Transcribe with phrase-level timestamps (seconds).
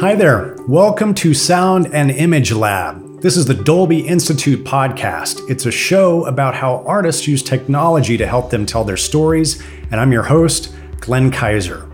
[0.00, 0.56] Hi there.
[0.66, 3.20] Welcome to Sound and Image Lab.
[3.20, 5.50] This is the Dolby Institute podcast.
[5.50, 10.00] It's a show about how artists use technology to help them tell their stories, and
[10.00, 11.86] I'm your host, Glenn Kiser.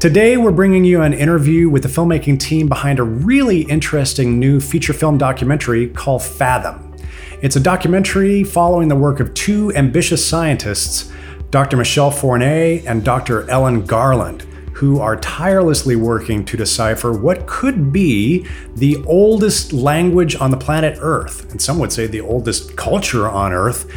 [0.00, 4.58] Today, we're bringing you an interview with the filmmaking team behind a really interesting new
[4.58, 6.92] feature film documentary called Fathom.
[7.40, 11.12] It's a documentary following the work of two ambitious scientists,
[11.50, 11.76] Dr.
[11.76, 13.48] Michelle Fournet and Dr.
[13.48, 14.44] Ellen Garland
[14.78, 18.46] who are tirelessly working to decipher what could be
[18.76, 23.52] the oldest language on the planet Earth, and some would say the oldest culture on
[23.52, 23.90] Earth.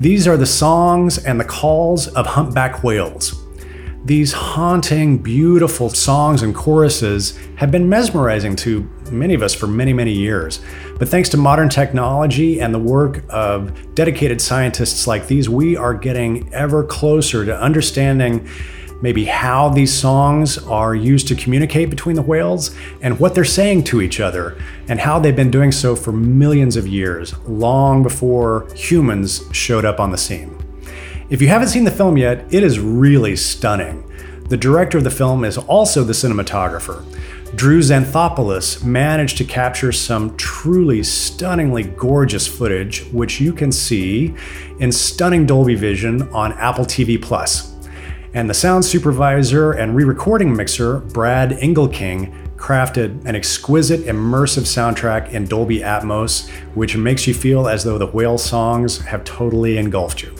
[0.00, 3.44] These are the songs and the calls of humpback whales.
[4.04, 9.92] These haunting, beautiful songs and choruses have been mesmerizing to many of us for many,
[9.92, 10.58] many years.
[10.98, 15.94] But thanks to modern technology and the work of dedicated scientists like these, we are
[15.94, 18.48] getting ever closer to understanding
[19.02, 23.84] maybe how these songs are used to communicate between the whales and what they're saying
[23.84, 24.56] to each other,
[24.88, 30.00] and how they've been doing so for millions of years, long before humans showed up
[30.00, 30.56] on the scene.
[31.30, 34.10] If you haven't seen the film yet, it is really stunning.
[34.48, 37.04] The director of the film is also the cinematographer.
[37.56, 44.34] Drew Xanthopoulos managed to capture some truly stunningly gorgeous footage, which you can see
[44.80, 47.73] in stunning Dolby Vision on Apple TV Plus
[48.34, 55.30] and the sound supervisor and re recording mixer, Brad Engelking, crafted an exquisite immersive soundtrack
[55.30, 60.22] in Dolby Atmos, which makes you feel as though the whale songs have totally engulfed
[60.22, 60.34] you.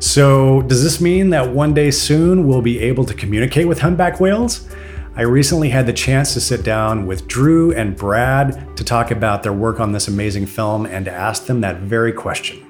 [0.00, 4.18] So, does this mean that one day soon we'll be able to communicate with humpback
[4.18, 4.68] whales?
[5.14, 9.44] I recently had the chance to sit down with Drew and Brad to talk about
[9.44, 12.66] their work on this amazing film and to ask them that very question.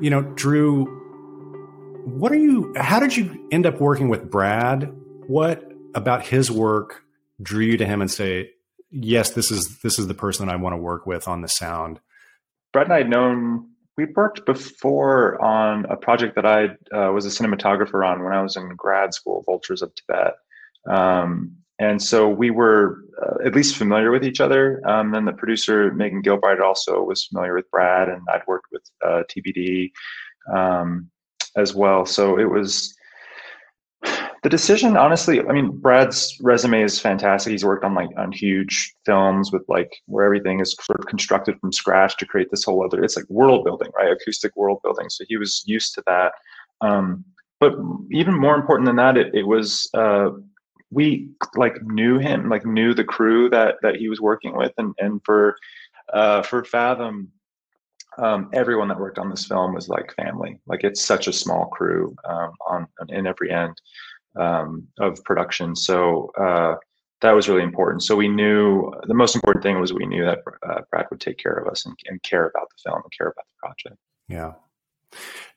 [0.00, 1.03] You know, Drew,
[2.04, 2.72] what are you?
[2.76, 4.92] How did you end up working with Brad?
[5.26, 7.02] What about his work
[7.42, 8.50] drew you to him and say,
[8.90, 12.00] "Yes, this is this is the person I want to work with on the sound"?
[12.72, 16.64] Brad and I had known we worked before on a project that I
[16.96, 20.34] uh, was a cinematographer on when I was in grad school, Vultures of Tibet.
[20.90, 24.80] Um, and so we were uh, at least familiar with each other.
[24.86, 28.82] Um, then the producer Megan Gilbride also was familiar with Brad, and I'd worked with
[29.04, 29.90] uh, TBD.
[30.54, 31.10] Um,
[31.56, 32.06] as well.
[32.06, 32.94] So it was
[34.44, 37.50] the decision honestly i mean brad's resume is fantastic.
[37.50, 41.58] He's worked on like on huge films with like where everything is sort of constructed
[41.58, 44.12] from scratch to create this whole other it's like world building right?
[44.12, 45.08] Acoustic world building.
[45.08, 46.32] So he was used to that.
[46.82, 47.24] Um,
[47.58, 47.72] but
[48.10, 50.30] even more important than that it, it was uh,
[50.90, 54.94] we like knew him like knew the crew that that he was working with and
[54.98, 55.56] and for
[56.12, 57.30] uh, for fathom
[58.18, 60.58] um, everyone that worked on this film was like family.
[60.66, 63.80] Like it's such a small crew um, on in every end
[64.36, 65.76] um, of production.
[65.76, 66.76] So uh,
[67.20, 68.02] that was really important.
[68.02, 71.38] So we knew the most important thing was we knew that uh, Brad would take
[71.38, 74.00] care of us and, and, care about the film and care about the project.
[74.28, 74.52] Yeah.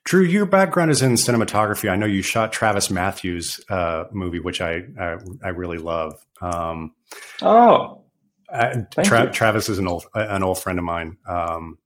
[0.06, 1.90] Drew, your background is in cinematography.
[1.90, 6.14] I know you shot Travis Matthews' uh, movie, which I, I, I really love.
[6.42, 6.94] Um,
[7.42, 8.04] oh,
[9.04, 11.18] Tra- Travis is an old an old friend of mine.
[11.28, 11.78] Um,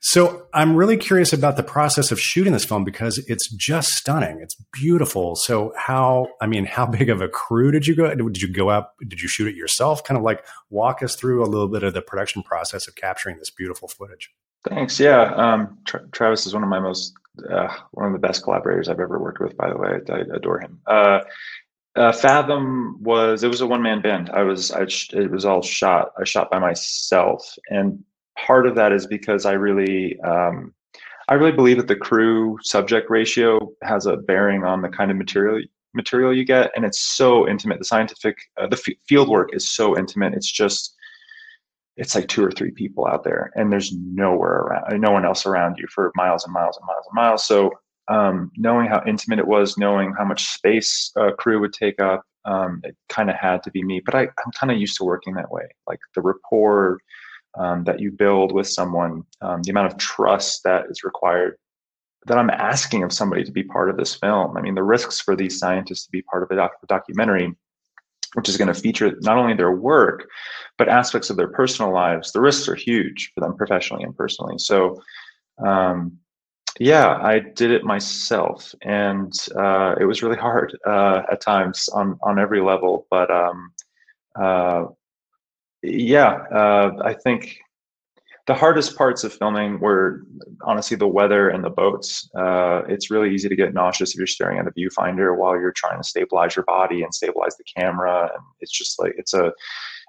[0.00, 4.40] so I'm really curious about the process of shooting this film because it's just stunning.
[4.40, 5.36] It's beautiful.
[5.36, 8.14] So how, I mean, how big of a crew did you go?
[8.14, 8.94] Did you go up?
[9.06, 10.04] Did you shoot it yourself?
[10.04, 13.38] Kind of like walk us through a little bit of the production process of capturing
[13.38, 14.30] this beautiful footage.
[14.68, 14.98] Thanks.
[14.98, 15.34] Yeah.
[15.34, 17.12] Um, Tra- Travis is one of my most,
[17.50, 20.00] uh, one of the best collaborators I've ever worked with, by the way.
[20.08, 20.80] I, I adore him.
[20.86, 21.20] Uh,
[21.96, 24.30] uh, Fathom was it was a one man band.
[24.30, 24.82] I was I
[25.12, 26.10] it was all shot.
[26.18, 28.02] I shot by myself, and
[28.36, 30.74] part of that is because I really um,
[31.28, 35.16] I really believe that the crew subject ratio has a bearing on the kind of
[35.16, 35.62] material
[35.94, 37.78] material you get, and it's so intimate.
[37.78, 40.34] The scientific uh, the f- field work is so intimate.
[40.34, 40.94] It's just
[41.96, 45.46] it's like two or three people out there, and there's nowhere around, no one else
[45.46, 47.46] around you for miles and miles and miles and miles.
[47.46, 47.70] So
[48.08, 52.24] um, knowing how intimate it was, knowing how much space a crew would take up,
[52.44, 54.02] um, it kind of had to be me.
[54.04, 55.64] But I, I'm kind of used to working that way.
[55.86, 56.98] Like the rapport
[57.58, 61.56] um, that you build with someone, um, the amount of trust that is required
[62.26, 64.56] that I'm asking of somebody to be part of this film.
[64.56, 67.54] I mean, the risks for these scientists to be part of a, doc- documentary,
[68.34, 70.28] which is going to feature not only their work,
[70.78, 74.58] but aspects of their personal lives, the risks are huge for them professionally and personally.
[74.58, 75.02] So,
[75.64, 76.18] um,
[76.80, 82.18] yeah, I did it myself, and uh, it was really hard uh, at times on
[82.22, 83.06] on every level.
[83.10, 83.72] But um,
[84.40, 84.86] uh,
[85.84, 87.58] yeah, uh, I think
[88.46, 90.22] the hardest parts of filming were
[90.62, 92.28] honestly the weather and the boats.
[92.36, 95.72] Uh, it's really easy to get nauseous if you're staring at a viewfinder while you're
[95.72, 98.30] trying to stabilize your body and stabilize the camera.
[98.34, 99.52] And it's just like it's a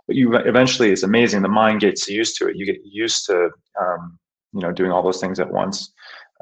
[0.08, 1.42] you eventually it's amazing.
[1.42, 2.58] The mind gets used to it.
[2.58, 3.50] You get used to
[3.80, 4.18] um,
[4.54, 5.94] you know doing all those things at once.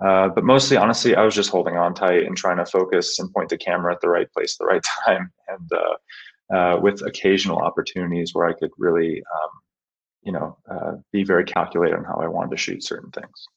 [0.03, 3.31] Uh, but mostly, honestly, I was just holding on tight and trying to focus and
[3.31, 5.93] point the camera at the right place, the right time, and uh,
[6.53, 9.49] uh, with occasional opportunities where I could really, um,
[10.23, 13.47] you know, uh, be very calculated on how I wanted to shoot certain things.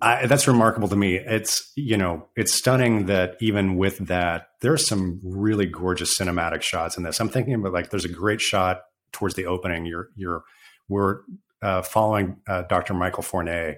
[0.00, 1.16] I, that's remarkable to me.
[1.16, 6.62] It's you know it's stunning that even with that, there are some really gorgeous cinematic
[6.62, 7.20] shots in this.
[7.20, 8.82] I'm thinking about like there's a great shot
[9.12, 9.86] towards the opening.
[9.86, 10.44] You're you're
[10.88, 11.22] we're
[11.62, 12.94] uh, following uh, Dr.
[12.94, 13.76] Michelle Fournet,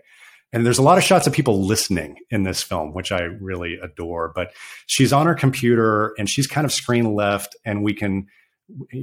[0.52, 3.78] and there's a lot of shots of people listening in this film, which I really
[3.80, 4.32] adore.
[4.34, 4.52] But
[4.86, 8.26] she's on her computer and she's kind of screen left, and we can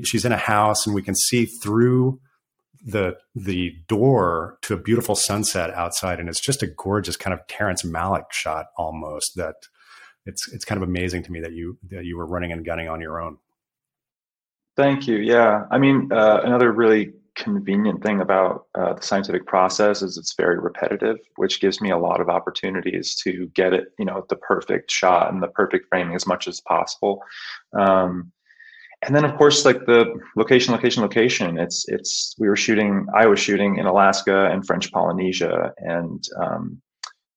[0.03, 2.19] she's in a house and we can see through
[2.85, 7.45] the the door to a beautiful sunset outside, and it's just a gorgeous kind of
[7.47, 9.35] Terrence Malick shot almost.
[9.35, 9.55] That
[10.25, 12.89] it's it's kind of amazing to me that you that you were running and gunning
[12.89, 13.37] on your own.
[14.75, 15.15] Thank you.
[15.15, 20.33] Yeah, I mean, uh, another really convenient thing about uh, the scientific process is it's
[20.35, 24.35] very repetitive, which gives me a lot of opportunities to get it, you know, the
[24.35, 27.21] perfect shot and the perfect framing as much as possible.
[27.77, 28.31] Um,
[29.03, 33.27] and then of course like the location location location it's it's we were shooting i
[33.27, 36.81] was shooting in alaska and french polynesia and um,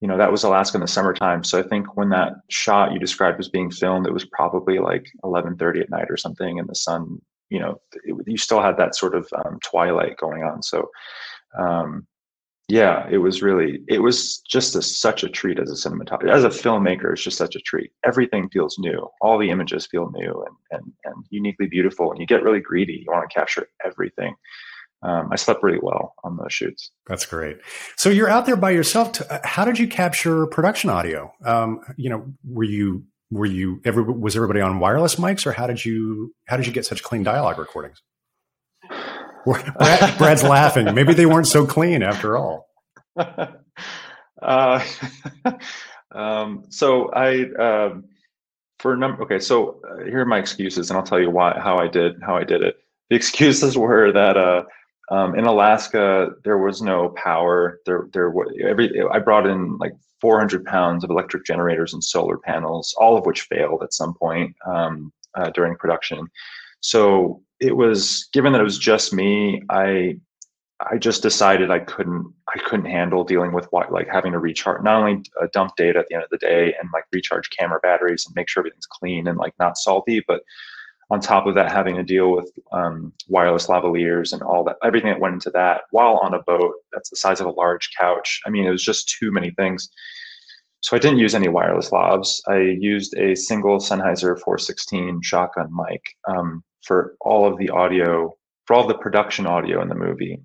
[0.00, 2.98] you know that was alaska in the summertime so i think when that shot you
[2.98, 6.74] described was being filmed it was probably like 11.30 at night or something and the
[6.74, 7.20] sun
[7.50, 10.88] you know it, you still had that sort of um, twilight going on so
[11.58, 12.06] um,
[12.70, 16.44] yeah, it was really, it was just a, such a treat as a cinematographer, as
[16.44, 17.12] a filmmaker.
[17.12, 17.90] It's just such a treat.
[18.06, 19.08] Everything feels new.
[19.20, 22.12] All the images feel new and and and uniquely beautiful.
[22.12, 23.04] And you get really greedy.
[23.04, 24.36] You want to capture everything.
[25.02, 26.92] Um, I slept really well on those shoots.
[27.06, 27.58] That's great.
[27.96, 29.12] So you're out there by yourself.
[29.12, 31.32] To, uh, how did you capture production audio?
[31.44, 35.66] Um, you know, were you were you every, was everybody on wireless mics, or how
[35.66, 38.02] did you how did you get such clean dialogue recordings?
[39.44, 40.94] Brad, Brad's laughing.
[40.94, 42.68] Maybe they weren't so clean after all.
[43.16, 44.84] uh,
[46.12, 48.04] um, so I, um,
[48.78, 51.58] for a number, okay, so uh, here are my excuses, and I'll tell you why,
[51.58, 52.76] how I did, how I did it.
[53.08, 54.64] The excuses were that uh,
[55.10, 57.80] um, in Alaska there was no power.
[57.86, 58.32] There, there
[58.66, 63.26] every I brought in like 400 pounds of electric generators and solar panels, all of
[63.26, 66.28] which failed at some point um, uh, during production.
[66.80, 69.62] So it was given that it was just me.
[69.68, 70.16] I
[70.88, 74.82] I just decided I couldn't I couldn't handle dealing with what like having to recharge
[74.82, 77.80] not only uh, dump data at the end of the day and like recharge camera
[77.82, 80.42] batteries and make sure everything's clean and like not salty, but
[81.10, 85.10] on top of that having to deal with um, wireless lavaliers and all that everything
[85.10, 88.40] that went into that while on a boat that's the size of a large couch.
[88.46, 89.90] I mean, it was just too many things.
[90.82, 92.40] So I didn't use any wireless lavs.
[92.48, 96.02] I used a single Sennheiser 416 shotgun mic.
[96.26, 98.34] Um, for all of the audio,
[98.66, 100.40] for all the production audio in the movie,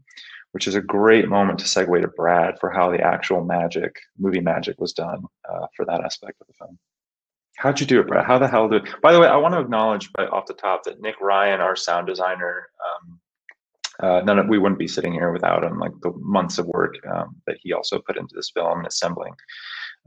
[0.52, 4.42] which is a great moment to segue to Brad for how the actual magic, movie
[4.42, 6.78] magic, was done uh, for that aspect of the film.
[7.58, 8.26] How'd you do it, Brad?
[8.26, 8.88] How the hell did?
[9.02, 11.76] By the way, I want to acknowledge right off the top that Nick Ryan, our
[11.76, 13.20] sound designer, um,
[14.02, 15.80] uh, none of we wouldn't be sitting here without him.
[15.80, 19.34] Like the months of work um, that he also put into this film and assembling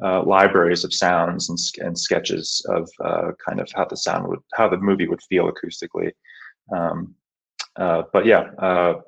[0.02, 4.40] uh, libraries of sounds and, and sketches of uh, kind of how the sound would,
[4.54, 6.12] how the movie would feel acoustically.
[6.76, 7.14] Um,
[7.76, 9.00] uh, but yeah, uh,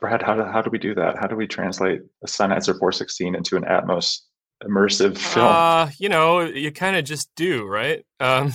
[0.00, 1.18] Brad, how do, how do we do that?
[1.18, 4.20] How do we translate a Sennheiser 416 into an Atmos
[4.64, 5.46] immersive film?
[5.46, 8.04] Uh, you know, you kind of just do, right?
[8.20, 8.52] Um,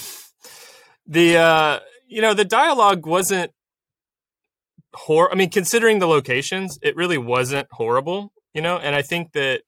[1.08, 3.52] the uh, you know the dialogue wasn't
[4.94, 5.32] hor.
[5.32, 8.32] I mean, considering the locations, it really wasn't horrible.
[8.54, 9.62] You know, and I think that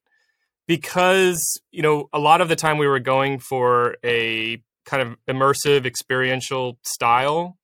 [0.68, 5.18] because you know a lot of the time we were going for a kind of
[5.28, 7.58] immersive experiential style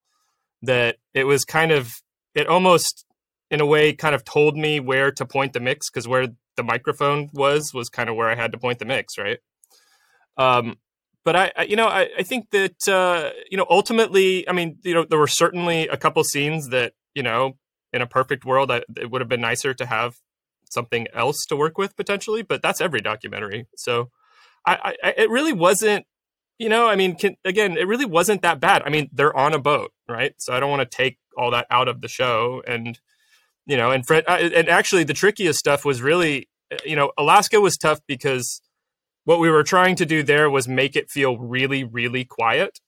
[0.62, 1.92] that it was kind of
[2.34, 3.06] it almost
[3.50, 6.64] in a way kind of told me where to point the mix because where the
[6.64, 9.40] microphone was was kind of where I had to point the mix, right?
[10.38, 10.78] Um,
[11.24, 14.78] but I, I, you know, I, I think that uh, you know, ultimately, I mean,
[14.84, 17.58] you know, there were certainly a couple scenes that you know,
[17.94, 20.16] in a perfect world, I, it would have been nicer to have
[20.70, 23.68] something else to work with potentially, but that's every documentary.
[23.78, 24.10] So
[24.66, 26.06] I, I it really wasn't,
[26.60, 28.84] you know, I mean, can, again, it really wasn't that bad.
[28.86, 30.34] I mean, they're on a boat, right?
[30.38, 32.62] So I don't want to take all that out of the show.
[32.68, 33.00] And,
[33.66, 36.50] you know, and Fred, and actually the trickiest stuff was really,
[36.86, 38.62] you know, Alaska was tough because
[39.24, 42.80] what we were trying to do there was make it feel really, really quiet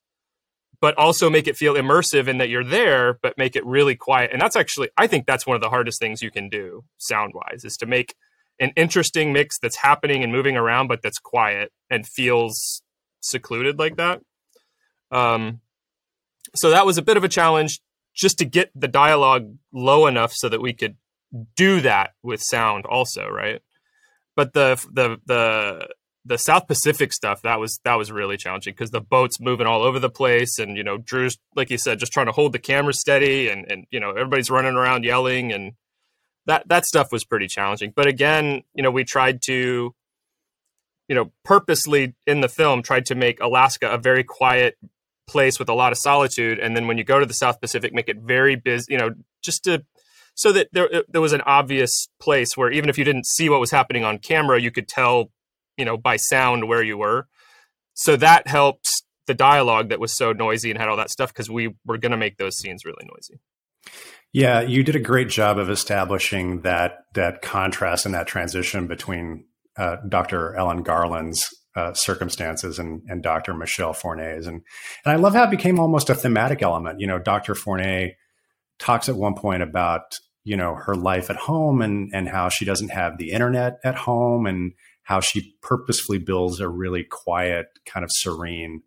[0.79, 4.31] but also make it feel immersive in that you're there, but make it really quiet.
[4.31, 7.33] And that's actually, I think that's one of the hardest things you can do sound
[7.33, 8.15] wise is to make
[8.59, 12.81] an interesting mix that's happening and moving around, but that's quiet and feels
[13.21, 14.21] secluded like that.
[15.11, 15.61] Um,
[16.55, 17.79] so that was a bit of a challenge
[18.17, 20.97] just to get the dialogue low enough so that we could
[21.55, 23.61] do that with sound also, right?
[24.35, 25.87] But the the the
[26.25, 29.83] the South Pacific stuff that was that was really challenging because the boat's moving all
[29.83, 32.59] over the place, and you know Drew's like you said, just trying to hold the
[32.59, 35.73] camera steady, and and you know everybody's running around yelling, and
[36.47, 37.93] that that stuff was pretty challenging.
[37.95, 39.93] But again, you know we tried to,
[41.07, 44.77] you know, purposely in the film tried to make Alaska a very quiet
[45.27, 47.93] place with a lot of solitude, and then when you go to the South Pacific,
[47.93, 49.11] make it very busy, you know,
[49.43, 49.83] just to
[50.35, 53.59] so that there there was an obvious place where even if you didn't see what
[53.59, 55.31] was happening on camera, you could tell
[55.77, 57.27] you know by sound where you were.
[57.93, 58.87] So that helped
[59.25, 62.11] the dialogue that was so noisy and had all that stuff because we were going
[62.11, 63.39] to make those scenes really noisy.
[64.31, 69.45] Yeah you did a great job of establishing that that contrast and that transition between
[69.77, 74.47] uh, dr ellen garland's uh, circumstances and, and dr michelle Fournet's.
[74.47, 74.61] and,
[75.05, 78.15] and i love how it became almost a thematic element you know dr Fournet
[78.79, 82.65] talks at one point about you know her life at home and and how she
[82.65, 84.73] doesn't have the internet at home and
[85.07, 88.81] how she purposefully builds a really quiet, kind of serene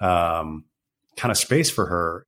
[0.00, 0.64] um,
[1.16, 2.26] kind of space for her.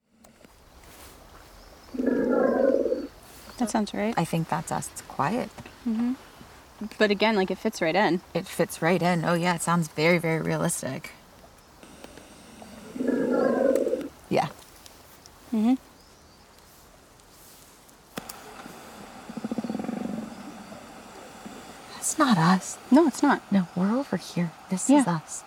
[3.59, 4.14] That sounds right.
[4.16, 4.88] I think that's us.
[4.92, 5.50] It's quiet.
[5.87, 6.12] Mm-hmm.
[6.99, 8.21] But again, like it fits right in.
[8.35, 9.25] It fits right in.
[9.25, 9.55] Oh, yeah.
[9.55, 11.11] It sounds very, very realistic.
[14.31, 14.49] Yeah.
[15.53, 15.75] Mm-hmm.
[21.95, 22.79] That's not us.
[22.91, 23.43] No, it's not.
[23.53, 24.51] No, we're over here.
[24.71, 25.01] This Yeah.
[25.01, 25.45] is us.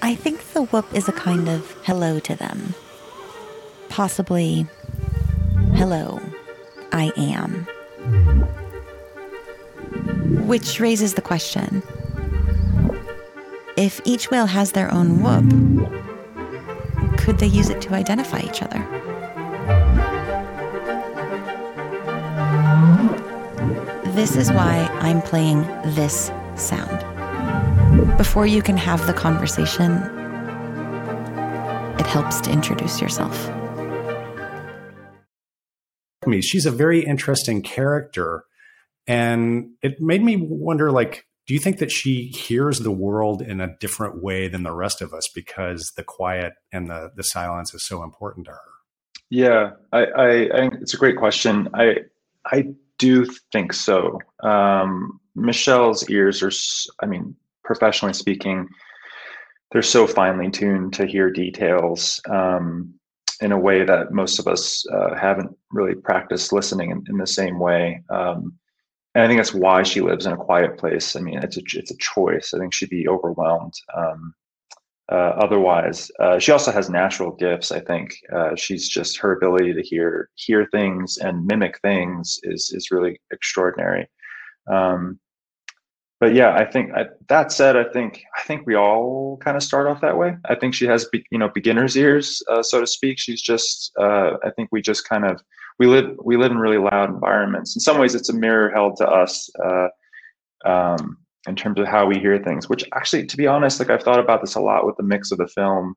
[0.00, 2.74] I think the whoop is a kind of hello to them.
[3.88, 4.66] Possibly,
[5.74, 6.20] hello,
[6.92, 7.66] I am.
[10.46, 11.82] Which raises the question
[13.78, 15.44] if each whale has their own whoop,
[17.18, 18.84] could they use it to identify each other?
[24.14, 25.62] This is why I'm playing
[25.94, 26.98] this sound.
[28.16, 29.92] Before you can have the conversation,
[32.00, 33.48] it helps to introduce yourself.
[36.28, 38.44] Me she's a very interesting character
[39.06, 43.60] and it made me wonder like do you think that she hears the world in
[43.60, 47.72] a different way than the rest of us because the quiet and the the silence
[47.74, 48.60] is so important to her
[49.30, 51.68] Yeah, I, I, I it's a great question.
[51.74, 51.96] I
[52.46, 52.68] I
[52.98, 54.18] do think so.
[54.42, 56.50] Um, Michelle's ears are,
[57.04, 58.68] I mean, professionally speaking,
[59.70, 62.94] they're so finely tuned to hear details um,
[63.40, 67.26] in a way that most of us uh, haven't really practiced listening in, in the
[67.26, 68.02] same way.
[68.10, 68.58] Um,
[69.14, 71.16] and I think that's why she lives in a quiet place.
[71.16, 72.52] I mean, it's a it's a choice.
[72.54, 74.34] I think she'd be overwhelmed um,
[75.10, 76.10] uh, otherwise.
[76.20, 77.72] Uh, she also has natural gifts.
[77.72, 82.70] I think uh, she's just her ability to hear hear things and mimic things is
[82.74, 84.08] is really extraordinary.
[84.70, 85.18] Um,
[86.20, 89.62] but yeah, I think I, that said, I think I think we all kind of
[89.62, 90.36] start off that way.
[90.46, 93.18] I think she has be, you know beginner's ears, uh, so to speak.
[93.18, 95.40] She's just uh, I think we just kind of
[95.78, 97.76] we live we live in really loud environments.
[97.76, 99.48] In some ways, it's a mirror held to us.
[99.64, 99.88] Uh,
[100.64, 104.02] um, in terms of how we hear things, which actually, to be honest, like I've
[104.02, 105.94] thought about this a lot with the mix of the film,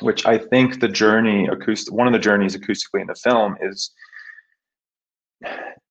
[0.00, 3.92] which I think the journey acoustic, one of the journeys acoustically in the film is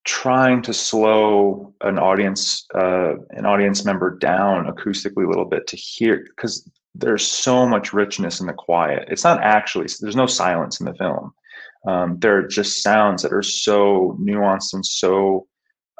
[0.07, 5.75] trying to slow an audience, uh, an audience member down acoustically a little bit to
[5.75, 9.05] hear, because there's so much richness in the quiet.
[9.09, 11.33] It's not actually, there's no silence in the film.
[11.85, 15.45] Um, there are just sounds that are so nuanced and so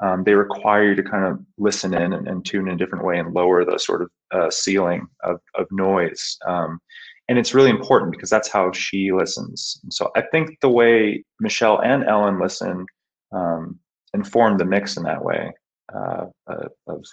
[0.02, 3.04] um, they require you to kind of listen in and, and, tune in a different
[3.04, 6.38] way and lower the sort of uh, ceiling of, of noise.
[6.48, 6.80] Um,
[7.28, 9.80] and it's really important because that's how she listens.
[9.84, 12.86] And so I think the way Michelle and Ellen listen
[13.34, 13.80] um,
[14.14, 15.52] inform the mix in that way
[15.94, 17.06] uh, uh, of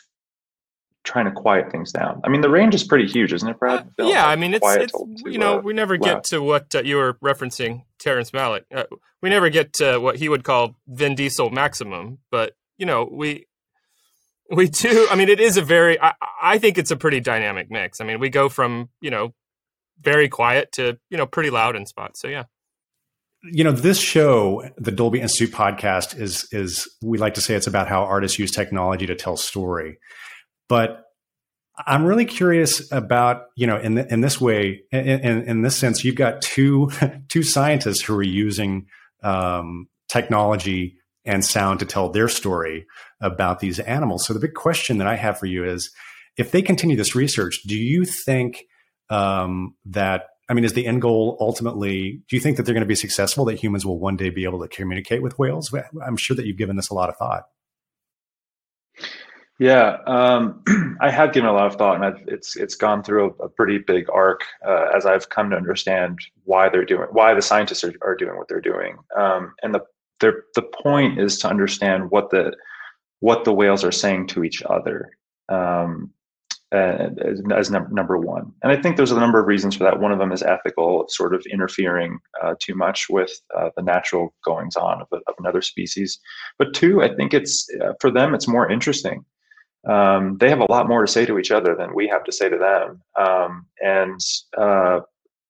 [1.05, 2.21] trying to quiet things down.
[2.25, 3.91] I mean, the range is pretty huge, isn't it, Brad?
[3.99, 6.03] Uh, yeah, I mean, it's, it's to, you know, uh, we never loud.
[6.03, 8.63] get to what uh, you were referencing, Terrence Malick.
[8.75, 8.85] Uh,
[9.21, 13.47] we never get to what he would call Vin Diesel maximum, but you know, we
[14.51, 15.07] we do.
[15.11, 16.01] I mean, it is a very.
[16.01, 18.01] I, I think it's a pretty dynamic mix.
[18.01, 19.35] I mean, we go from you know
[20.01, 22.21] very quiet to you know pretty loud in spots.
[22.21, 22.45] So yeah.
[23.53, 27.67] You know, this show, the Dolby Institute podcast, is is we like to say it's
[27.67, 29.99] about how artists use technology to tell story.
[30.69, 31.03] But
[31.87, 35.77] I'm really curious about you know in the, in this way, in, in, in this
[35.77, 36.91] sense, you've got two
[37.29, 38.87] two scientists who are using
[39.23, 42.87] um, technology and sound to tell their story
[43.21, 44.27] about these animals.
[44.27, 45.91] So the big question that I have for you is
[46.37, 48.65] if they continue this research, do you think
[49.11, 52.23] um, that I mean, is the end goal ultimately?
[52.29, 53.45] Do you think that they're going to be successful?
[53.47, 55.75] That humans will one day be able to communicate with whales?
[56.05, 57.45] I'm sure that you've given this a lot of thought.
[59.59, 60.63] Yeah, um,
[61.01, 63.49] I have given a lot of thought, and I've, it's it's gone through a, a
[63.49, 67.85] pretty big arc uh, as I've come to understand why they're doing, why the scientists
[67.85, 69.83] are, are doing what they're doing, um, and the
[70.21, 72.55] the point is to understand what the
[73.21, 75.11] what the whales are saying to each other.
[75.49, 76.11] Um,
[76.75, 78.53] as, as num- number one.
[78.63, 80.01] And I think there's a number of reasons for that.
[80.01, 84.35] One of them is ethical, sort of interfering uh, too much with uh, the natural
[84.45, 86.19] goings on of, of, another species.
[86.59, 89.25] But two, I think it's uh, for them, it's more interesting.
[89.89, 92.33] Um, they have a lot more to say to each other than we have to
[92.33, 93.03] say to them.
[93.19, 94.21] Um, and
[94.57, 95.01] uh,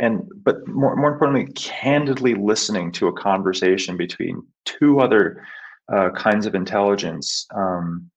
[0.01, 5.45] and but more more importantly, candidly listening to a conversation between two other
[5.93, 7.47] uh, kinds of intelligence.
[7.55, 8.11] Um,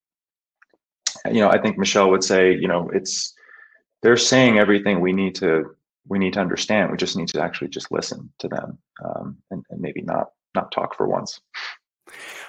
[1.26, 3.34] you know, I think Michelle would say, you know, it's
[4.02, 5.76] they're saying everything we need to
[6.08, 6.92] we need to understand.
[6.92, 10.72] We just need to actually just listen to them um, and, and maybe not not
[10.72, 11.40] talk for once.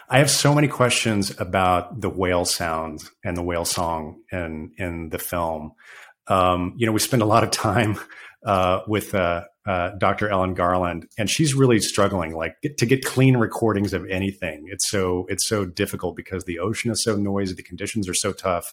[0.09, 5.11] I have so many questions about the whale sound and the whale song in in
[5.11, 5.73] the film.
[6.29, 7.99] Um, you know, we spend a lot of time
[8.45, 10.31] uh, with uh, uh, Dr.
[10.31, 14.67] Ellen Garland, and she's really struggling, like to get clean recordings of anything.
[14.69, 18.33] It's so it's so difficult because the ocean is so noisy, the conditions are so
[18.33, 18.73] tough,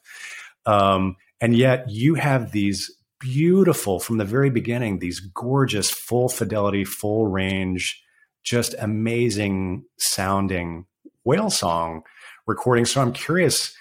[0.66, 6.86] um, and yet you have these beautiful from the very beginning, these gorgeous, full fidelity,
[6.86, 8.02] full range,
[8.44, 10.86] just amazing sounding
[11.26, 12.04] whale song
[12.46, 12.92] recordings.
[12.92, 13.76] So I'm curious.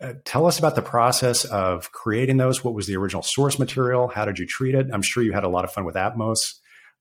[0.00, 2.62] Uh, tell us about the process of creating those.
[2.62, 4.08] What was the original source material?
[4.08, 4.88] How did you treat it?
[4.92, 6.38] I'm sure you had a lot of fun with Atmos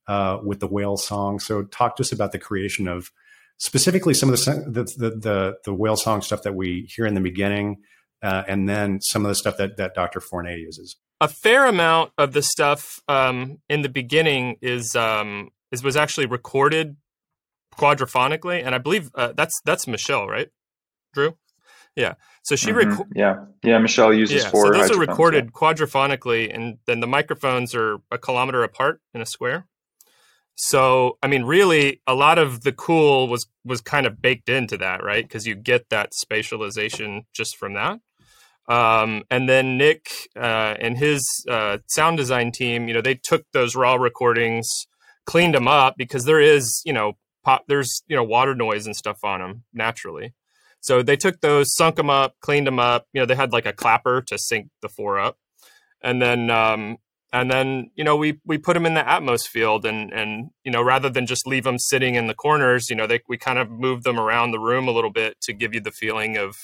[0.07, 1.39] uh, with the whale song.
[1.39, 3.11] So talk to us about the creation of
[3.57, 7.21] specifically some of the the the, the, whale song stuff that we hear in the
[7.21, 7.77] beginning,
[8.21, 10.19] uh, and then some of the stuff that that Dr.
[10.19, 10.95] Fournet uses.
[11.21, 16.27] A fair amount of the stuff um, in the beginning is um, is was actually
[16.27, 16.97] recorded
[17.77, 20.49] quadrophonically, and I believe uh, that's that's Michelle, right,
[21.13, 21.37] Drew?
[21.95, 22.15] Yeah.
[22.43, 22.89] So she mm-hmm.
[22.89, 24.67] rec- yeah yeah Michelle uses yeah, four.
[24.67, 25.51] So those are recorded yeah.
[25.51, 29.65] quadrophonically, and then the microphones are a kilometer apart in a square.
[30.55, 34.77] So I mean, really, a lot of the cool was was kind of baked into
[34.77, 35.23] that, right?
[35.23, 37.99] Because you get that spatialization just from that.
[38.67, 43.43] Um, and then Nick uh, and his uh, sound design team, you know, they took
[43.53, 44.67] those raw recordings,
[45.25, 48.95] cleaned them up because there is, you know, pop, there's you know water noise and
[48.95, 50.33] stuff on them naturally.
[50.85, 53.07] So they took those, sunk them up, cleaned them up.
[53.11, 55.39] You know, they had like a clapper to sync the four up,
[56.03, 56.97] and then um,
[57.33, 60.71] and then you know we we put them in the Atmos field, and and you
[60.71, 63.57] know rather than just leave them sitting in the corners, you know, they we kind
[63.57, 66.55] of moved them around the room a little bit to give you the feeling of,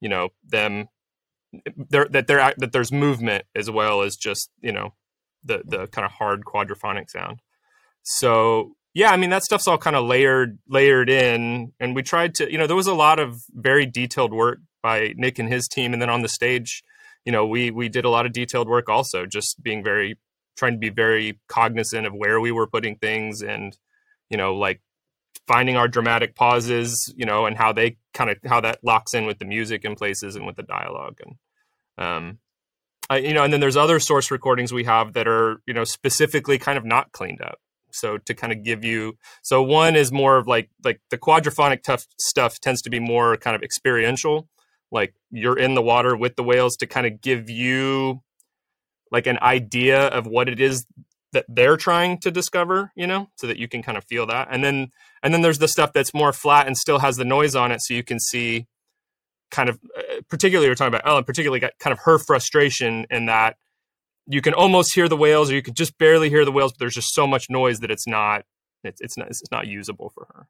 [0.00, 0.86] you know, them
[1.76, 4.94] there that there that there's movement as well as just you know
[5.42, 7.40] the the kind of hard quadraphonic sound.
[8.04, 12.34] So yeah, I mean that stuff's all kind of layered layered in, and we tried
[12.36, 15.68] to, you know, there was a lot of very detailed work by Nick and his
[15.68, 16.82] team, and then on the stage,
[17.24, 20.18] you know, we we did a lot of detailed work also, just being very
[20.56, 23.76] trying to be very cognizant of where we were putting things, and
[24.28, 24.80] you know, like
[25.46, 29.24] finding our dramatic pauses, you know, and how they kind of how that locks in
[29.24, 31.36] with the music in places and with the dialogue, and
[32.04, 32.38] um,
[33.08, 35.84] I, you know, and then there's other source recordings we have that are you know
[35.84, 37.60] specifically kind of not cleaned up
[37.92, 41.82] so to kind of give you, so one is more of like like the quadraphonic
[41.82, 44.48] tough stuff tends to be more kind of experiential,
[44.90, 48.22] like you're in the water with the whales to kind of give you
[49.10, 50.86] like an idea of what it is
[51.32, 54.48] that they're trying to discover, you know, so that you can kind of feel that.
[54.50, 54.88] And then
[55.22, 57.80] and then there's the stuff that's more flat and still has the noise on it,
[57.82, 58.66] so you can see
[59.50, 63.26] kind of uh, particularly we're talking about Ellen, particularly got kind of her frustration in
[63.26, 63.56] that
[64.30, 66.78] you can almost hear the whales or you can just barely hear the whales but
[66.78, 68.44] there's just so much noise that it's not
[68.84, 70.46] it's, it's not it's not usable for her.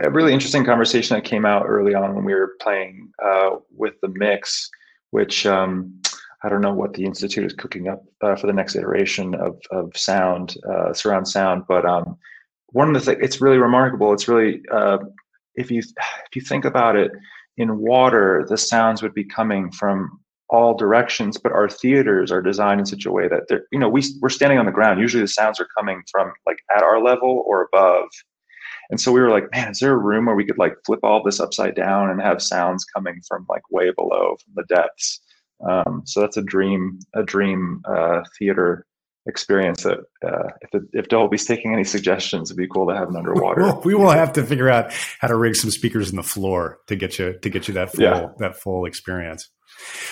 [0.00, 3.94] A really interesting conversation that came out early on when we were playing uh, with
[4.02, 4.68] the mix
[5.10, 6.00] which um,
[6.42, 9.60] i don't know what the institute is cooking up uh, for the next iteration of,
[9.70, 12.16] of sound uh, surround sound but um,
[12.76, 14.12] one of the things it's really remarkable.
[14.12, 14.98] It's really uh,
[15.54, 17.10] if you if you think about it
[17.56, 22.80] in water the sounds would be coming from all directions, but our theaters are designed
[22.80, 25.00] in such a way that they're, you know, we, we're standing on the ground.
[25.00, 28.08] Usually the sounds are coming from like at our level or above.
[28.90, 31.00] And so we were like, man, is there a room where we could like flip
[31.02, 35.20] all this upside down and have sounds coming from like way below from the depths?
[35.68, 38.86] Um, so that's a dream, a dream uh, theater
[39.26, 43.08] experience that uh, if the, if Dolby's taking any suggestions, it'd be cool to have
[43.08, 43.62] an underwater.
[43.62, 46.78] Well, we will have to figure out how to rig some speakers in the floor
[46.86, 48.28] to get you to get you that full Yeah.
[48.38, 49.48] that full experience.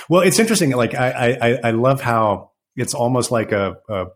[0.08, 0.70] Well, it's interesting.
[0.72, 4.06] Like I I, I love how it's almost like a, a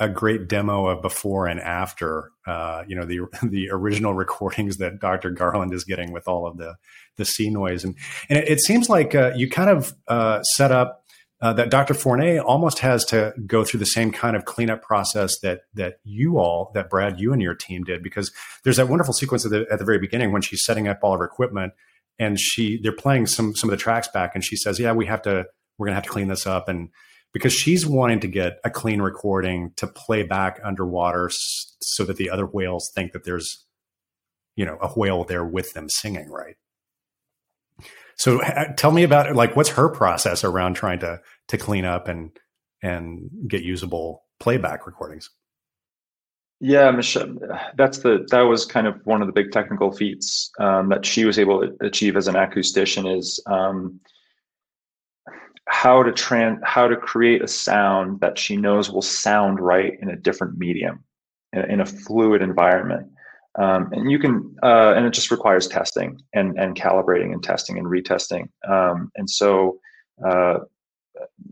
[0.00, 2.30] a great demo of before and after.
[2.46, 5.30] Uh, you know the the original recordings that Dr.
[5.30, 6.76] Garland is getting with all of the
[7.16, 7.94] the sea noise, and
[8.28, 11.04] and it, it seems like uh, you kind of uh, set up
[11.40, 11.94] uh, that Dr.
[11.94, 16.38] Fournet almost has to go through the same kind of cleanup process that that you
[16.38, 18.32] all, that Brad, you and your team did, because
[18.64, 21.14] there's that wonderful sequence at the, at the very beginning when she's setting up all
[21.14, 21.74] of her equipment,
[22.18, 25.06] and she they're playing some some of the tracks back, and she says, "Yeah, we
[25.06, 25.46] have to,
[25.78, 26.88] we're gonna have to clean this up," and
[27.32, 32.30] because she's wanting to get a clean recording to play back underwater, so that the
[32.30, 33.64] other whales think that there's,
[34.56, 36.56] you know, a whale there with them singing, right?
[38.18, 39.34] So ha- tell me about.
[39.34, 42.30] Like, what's her process around trying to to clean up and
[42.82, 45.30] and get usable playback recordings?
[46.60, 47.36] Yeah, Michelle,
[47.76, 51.24] that's the that was kind of one of the big technical feats um, that she
[51.24, 54.00] was able to achieve as an acoustician is um,
[55.68, 60.10] how to tran how to create a sound that she knows will sound right in
[60.10, 61.04] a different medium,
[61.52, 63.06] in, in a fluid environment.
[63.56, 67.78] Um, and you can, uh, and it just requires testing and and calibrating and testing
[67.78, 68.48] and retesting.
[68.68, 69.80] Um, and so
[70.24, 70.58] uh,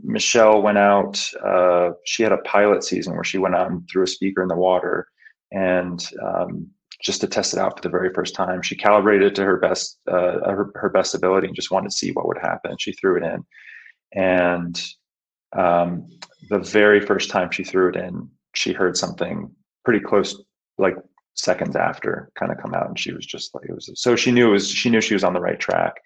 [0.03, 1.21] Michelle went out.
[1.45, 4.49] Uh, she had a pilot season where she went out and threw a speaker in
[4.49, 5.09] the water,
[5.53, 6.69] and um,
[7.03, 9.59] just to test it out for the very first time, she calibrated it to her
[9.59, 12.77] best uh, her, her best ability and just wanted to see what would happen.
[12.79, 13.45] She threw it in,
[14.13, 14.81] and
[15.57, 16.09] um,
[16.51, 19.51] the very first time she threw it in, she heard something
[19.85, 20.41] pretty close,
[20.79, 20.97] like
[21.37, 23.91] seconds after, kind of come out, and she was just like it was.
[23.95, 24.69] So she knew it was.
[24.69, 25.97] She knew she was on the right track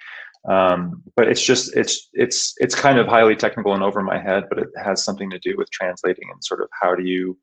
[0.48, 4.44] um, but it's just it's it's it's kind of highly technical and over my head
[4.48, 7.36] but it has something to do with translating and sort of how do you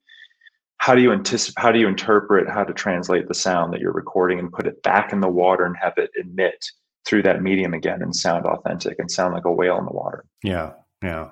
[0.80, 3.92] how do you anticipate how do you interpret how to translate the sound that you're
[3.92, 6.66] recording and put it back in the water and have it emit
[7.06, 10.26] through that medium again and sound authentic and sound like a whale in the water
[10.44, 10.74] Yeah,
[11.04, 11.30] yeah.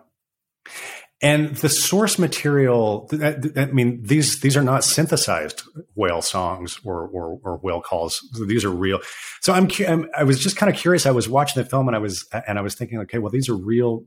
[1.26, 5.64] And the source material, I mean, these these are not synthesized
[5.96, 8.22] whale songs or or, or whale calls.
[8.46, 9.00] These are real.
[9.42, 11.08] So I'm, I'm, I was just kind of curious.
[11.08, 13.50] I was watching the film and I was and I was thinking, okay, well, these
[13.50, 14.04] are real,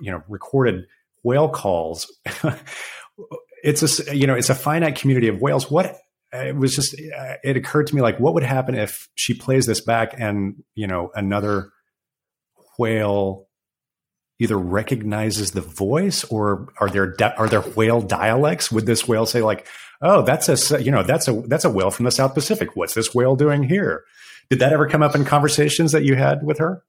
[0.00, 0.84] you know, recorded
[1.24, 2.06] whale calls.
[3.64, 5.68] it's a you know, it's a finite community of whales.
[5.68, 5.96] What
[6.32, 9.80] it was just it occurred to me like, what would happen if she plays this
[9.80, 11.70] back and you know another
[12.78, 13.47] whale
[14.38, 18.70] either recognizes the voice or are there di- are there whale dialects?
[18.70, 19.66] Would this whale say like
[20.00, 22.76] oh that's a you know that's a that's a whale from the south pacific.
[22.76, 24.04] What's this whale doing here?
[24.50, 26.82] Did that ever come up in conversations that you had with her?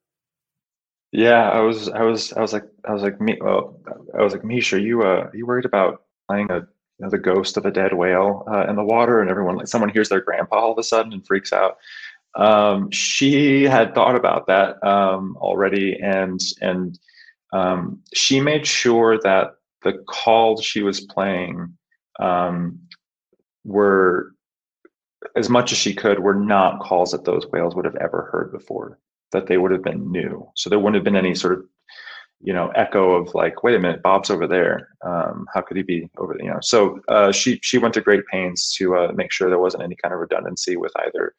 [1.11, 3.79] Yeah i was i was i was like i was like me well,
[4.15, 6.67] i was like misha you uh you worried about playing a
[6.99, 9.21] you know, the ghost of a dead whale uh, in the water?
[9.21, 11.77] And everyone like someone hears their grandpa all of a sudden and freaks out.
[12.35, 16.99] Um, she had thought about that um, already and and
[17.53, 21.77] um, she made sure that the calls she was playing
[22.19, 22.79] um,
[23.63, 24.33] were
[25.35, 28.51] as much as she could were not calls that those whales would have ever heard
[28.51, 28.99] before
[29.31, 30.47] that they would have been new.
[30.55, 31.65] So there wouldn't have been any sort of
[32.41, 34.89] you know echo of like wait a minute bob's over there.
[35.05, 36.45] Um, how could he be over there?
[36.45, 39.59] You know so uh, she she went to great pains to uh, make sure there
[39.59, 41.33] wasn't any kind of redundancy with either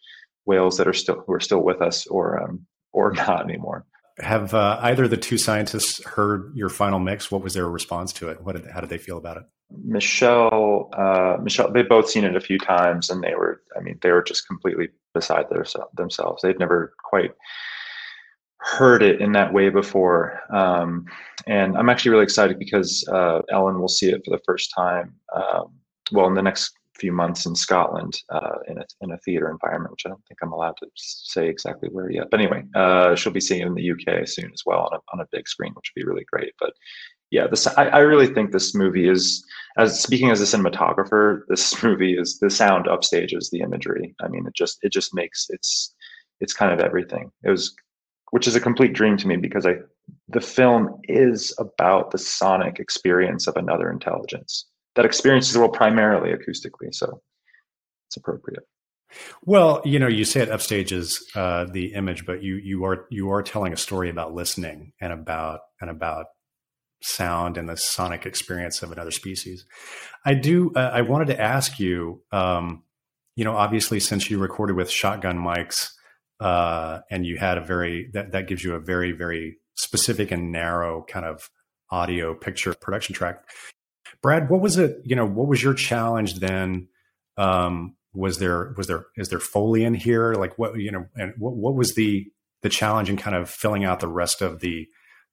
[0.47, 3.85] whales that are still who are still with us or um, or not anymore
[4.23, 8.13] have uh, either of the two scientists heard your final mix what was their response
[8.13, 9.45] to it what did, how did they feel about it
[9.85, 13.99] Michelle, uh, Michelle, they've both seen it a few times, and they were, I mean,
[14.03, 16.43] they were just completely beside their, themselves.
[16.43, 17.33] They'd never quite
[18.59, 20.41] heard it in that way before.
[20.55, 21.07] Um,
[21.47, 25.15] and I'm actually really excited because uh, Ellen will see it for the first time.
[25.35, 25.73] Um,
[26.13, 29.93] well, in the next few months in Scotland, uh, in a in a theater environment,
[29.93, 32.29] which I don't think I'm allowed to say exactly where yet.
[32.31, 35.21] But anyway, uh, she'll be seeing in the UK soon as well on a on
[35.21, 36.53] a big screen, which would be really great.
[36.61, 36.75] But
[37.31, 39.45] yeah, this I, I really think this movie is
[39.79, 44.15] as speaking as a cinematographer, this movie is the sound upstages the imagery.
[44.21, 45.95] I mean, it just it just makes it's
[46.41, 47.31] it's kind of everything.
[47.45, 47.75] It was,
[48.31, 49.77] which is a complete dream to me because I
[50.29, 56.31] the film is about the sonic experience of another intelligence that experiences the world primarily
[56.31, 56.93] acoustically.
[56.93, 57.23] So
[58.09, 58.65] it's appropriate.
[59.45, 63.31] Well, you know, you say it upstages uh, the image, but you you are you
[63.31, 66.27] are telling a story about listening and about and about
[67.03, 69.65] sound and the sonic experience of another species.
[70.25, 70.73] I do.
[70.75, 72.23] Uh, I wanted to ask you.
[72.31, 72.85] Um,
[73.37, 75.89] you know, obviously, since you recorded with shotgun mics,
[76.41, 80.53] uh, and you had a very that that gives you a very very specific and
[80.53, 81.49] narrow kind of
[81.91, 83.43] audio picture production track.
[84.23, 85.01] Brad, what was it?
[85.05, 86.89] You know, what was your challenge then?
[87.37, 90.35] Um, was there was there is there foley in here?
[90.35, 92.31] Like what you know, and what what was the
[92.63, 94.89] the challenge in kind of filling out the rest of the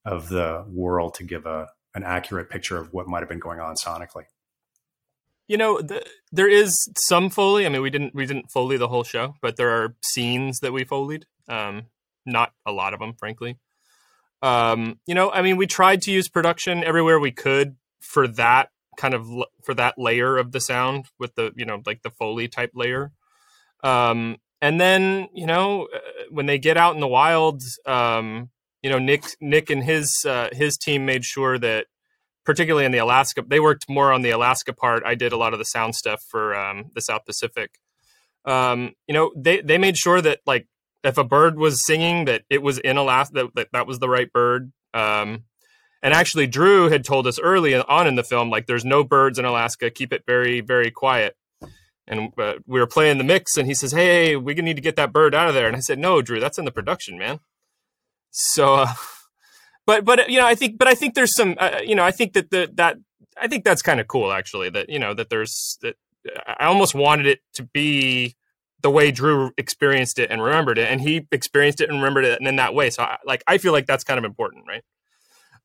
[0.05, 3.59] of the world to give a an accurate picture of what might have been going
[3.59, 4.25] on sonically?
[5.47, 6.75] You know, the, there is
[7.07, 7.65] some foley.
[7.65, 10.73] I mean, we didn't we didn't foley the whole show, but there are scenes that
[10.73, 11.23] we foleyed.
[11.49, 11.87] Um,
[12.25, 13.57] not a lot of them, frankly.
[14.41, 18.69] Um, you know, I mean, we tried to use production everywhere we could for that
[18.97, 19.27] kind of
[19.63, 23.11] for that layer of the sound with the you know like the foley type layer.
[23.83, 28.49] Um, and then you know uh, when they get out in the wild, um,
[28.81, 31.85] you know Nick Nick and his uh, his team made sure that
[32.43, 35.03] particularly in the Alaska, they worked more on the Alaska part.
[35.05, 37.71] I did a lot of the sound stuff for um, the South Pacific.
[38.45, 40.67] Um, you know, they they made sure that like
[41.03, 44.09] if a bird was singing, that it was in Alaska, that that, that was the
[44.09, 44.71] right bird.
[44.93, 45.43] Um,
[46.01, 49.39] and actually, Drew had told us early on in the film, like, there's no birds
[49.39, 49.89] in Alaska.
[49.89, 51.35] Keep it very, very quiet.
[52.07, 54.95] And uh, we were playing the mix, and he says, "Hey, we need to get
[54.95, 57.39] that bird out of there." And I said, "No, Drew, that's in the production, man."
[58.31, 58.75] So.
[58.75, 58.93] Uh,
[59.85, 62.11] but but you know, I think but I think there's some uh, you know, I
[62.11, 62.95] think that the that
[63.41, 65.95] I think that's kind of cool actually that you know that there's that
[66.45, 68.35] I almost wanted it to be
[68.81, 72.39] the way Drew experienced it and remembered it, and he experienced it and remembered it
[72.41, 72.89] in that way.
[72.89, 74.83] So, I, like, I feel like that's kind of important, right?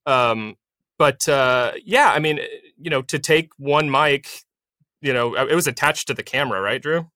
[0.07, 0.57] Um,
[0.99, 2.41] but uh, yeah, I mean,
[2.79, 4.29] you know, to take one mic,
[5.01, 7.09] you know, it was attached to the camera, right, Drew?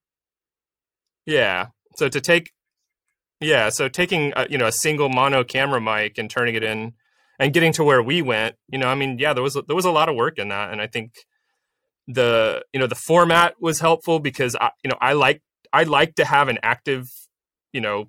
[1.25, 1.69] Yeah.
[1.97, 2.53] So to take
[3.41, 6.95] yeah, so taking a, you know a single mono camera mic and turning it in
[7.39, 9.85] and getting to where we went, you know, I mean, yeah, there was there was
[9.85, 11.13] a lot of work in that, and I think
[12.09, 16.15] the you know the format was helpful because I you know I like I like
[16.15, 17.09] to have an active
[17.73, 18.09] you know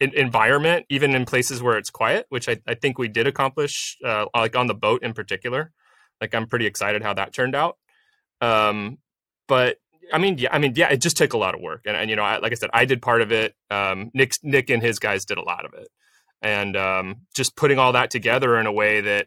[0.00, 4.26] environment even in places where it's quiet, which I, I think we did accomplish, uh,
[4.34, 5.72] like on the boat in particular.
[6.20, 7.76] Like I'm pretty excited how that turned out.
[8.40, 8.98] Um,
[9.46, 9.78] but
[10.12, 12.08] I mean, yeah, I mean, yeah, it just took a lot of work, and, and
[12.08, 13.54] you know, I, like I said, I did part of it.
[13.70, 15.88] Um, Nick, Nick, and his guys did a lot of it,
[16.40, 19.26] and um, just putting all that together in a way that,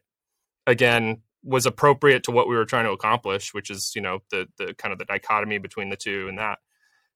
[0.66, 4.48] again, was appropriate to what we were trying to accomplish, which is you know the
[4.58, 6.60] the kind of the dichotomy between the two and that.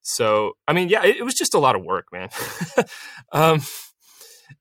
[0.08, 2.30] So, I mean, yeah, it, it was just a lot of work, man.
[3.32, 3.62] um,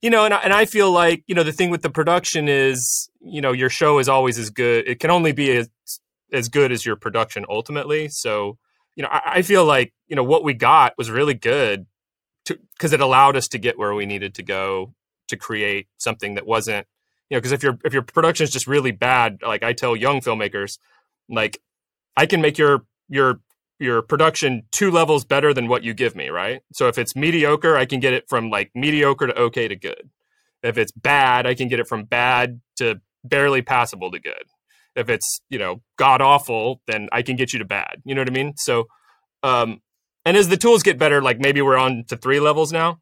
[0.00, 2.48] you know, and I, and I feel like you know the thing with the production
[2.48, 4.88] is you know your show is always as good.
[4.88, 5.68] It can only be as
[6.32, 8.08] as good as your production ultimately.
[8.08, 8.56] So
[8.96, 11.86] you know, I, I feel like you know what we got was really good
[12.46, 14.94] because it allowed us to get where we needed to go
[15.28, 16.86] to create something that wasn't
[17.28, 19.96] you know because if your if your production is just really bad like i tell
[19.96, 20.78] young filmmakers
[21.28, 21.62] like
[22.18, 23.40] i can make your your
[23.78, 26.62] your production two levels better than what you give me right?
[26.72, 30.10] So if it's mediocre i can get it from like mediocre to okay to good.
[30.62, 34.44] If it's bad i can get it from bad to barely passable to good.
[34.94, 38.02] If it's you know god awful then i can get you to bad.
[38.04, 38.54] You know what i mean?
[38.56, 38.86] So
[39.42, 39.80] um
[40.24, 43.00] and as the tools get better like maybe we're on to three levels now.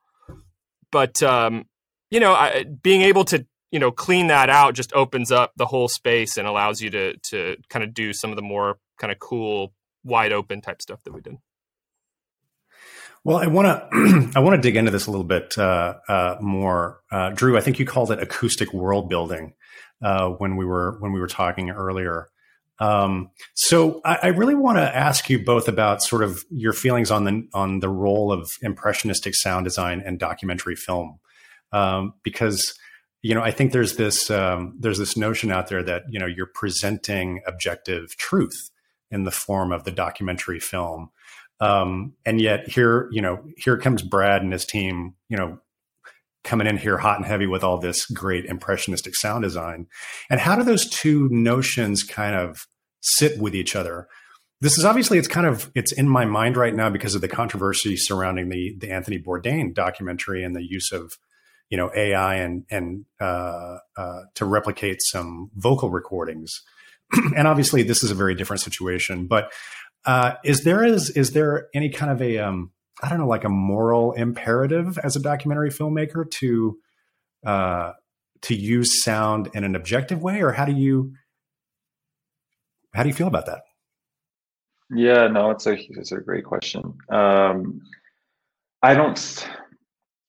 [0.91, 1.67] But um
[2.11, 5.67] you know I, being able to you know clean that out just opens up the
[5.67, 9.11] whole space and allows you to to kind of do some of the more kind
[9.11, 9.73] of cool
[10.05, 11.37] wide open type stuff that we did
[13.25, 16.37] well, I want to I want to dig into this a little bit uh, uh,
[16.41, 17.57] more, uh, Drew.
[17.57, 19.55] I think you called it acoustic world building,
[20.03, 22.29] uh, when we were when we were talking earlier.
[22.79, 27.11] Um, so I, I really want to ask you both about sort of your feelings
[27.11, 31.21] on the on the role of impressionistic sound design and documentary film,
[31.71, 32.75] um, because
[33.21, 36.27] you know I think there's this um, there's this notion out there that you know
[36.27, 38.72] you're presenting objective truth
[39.13, 41.11] in the form of the documentary film.
[41.61, 45.61] Um, and yet here, you know, here comes Brad and his team, you know,
[46.43, 49.87] coming in here hot and heavy with all this great impressionistic sound design.
[50.29, 52.67] And how do those two notions kind of
[53.01, 54.09] sit with each other?
[54.61, 57.29] This is obviously it's kind of it's in my mind right now because of the
[57.29, 61.13] controversy surrounding the the Anthony Bourdain documentary and the use of
[61.69, 66.63] you know AI and and uh, uh, to replicate some vocal recordings.
[67.37, 69.27] and obviously, this is a very different situation.
[69.27, 69.53] But
[70.05, 72.73] uh, is there is is there any kind of a um,
[73.03, 76.79] I don't know, like a moral imperative as a documentary filmmaker to
[77.45, 77.93] uh,
[78.43, 81.13] to use sound in an objective way, or how do you
[82.95, 83.63] how do you feel about that?
[84.91, 86.99] Yeah, no, it's a it's a great question.
[87.09, 87.81] Um,
[88.83, 89.47] I don't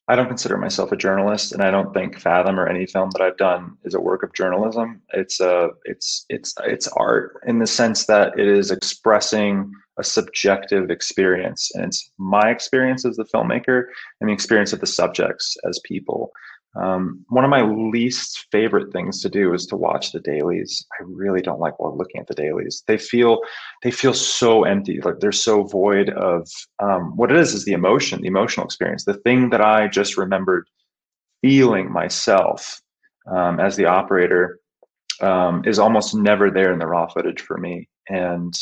[0.09, 3.21] I don't consider myself a journalist, and I don't think Fathom or any film that
[3.21, 5.01] I've done is a work of journalism.
[5.13, 10.89] It's a it's it's it's art in the sense that it is expressing a subjective
[10.89, 13.83] experience and it's my experience as the filmmaker
[14.19, 16.31] and the experience of the subjects as people
[16.75, 20.85] Um, one of my least favorite things to do is to watch the dailies.
[20.99, 22.83] I really don't like looking at the dailies.
[22.87, 23.41] They feel
[23.83, 24.99] they feel so empty.
[25.01, 26.47] Like they're so void of
[26.79, 30.17] um, what it is is the emotion, the emotional experience, the thing that I just
[30.17, 30.67] remembered
[31.41, 32.81] feeling myself
[33.31, 34.59] um, as the operator
[35.21, 37.87] um, is almost never there in the raw footage for me.
[38.09, 38.53] And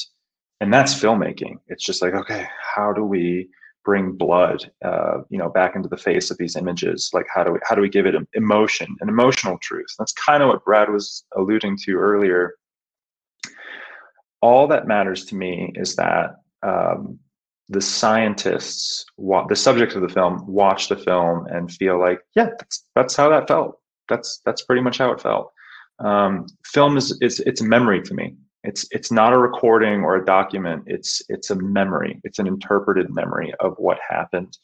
[0.60, 1.60] and that's filmmaking.
[1.68, 2.46] It's just like okay,
[2.76, 3.50] how do we
[3.84, 7.10] bring blood, uh, you know, back into the face of these images.
[7.14, 9.94] Like how do we how do we give it emotion, an emotional truth?
[9.98, 12.56] That's kind of what Brad was alluding to earlier.
[14.42, 17.20] All that matters to me is that um,
[17.70, 22.50] the scientists, wa- the subjects of the film, watch the film and feel like, yeah,
[22.60, 23.80] that's that's how that felt.
[24.10, 25.52] That's that's pretty much how it felt.
[26.00, 28.36] Um, film is it's it's a memory to me.
[28.64, 30.84] It's it's not a recording or a document.
[30.86, 32.22] It's it's a memory.
[32.24, 34.58] It's an interpreted memory of what happened.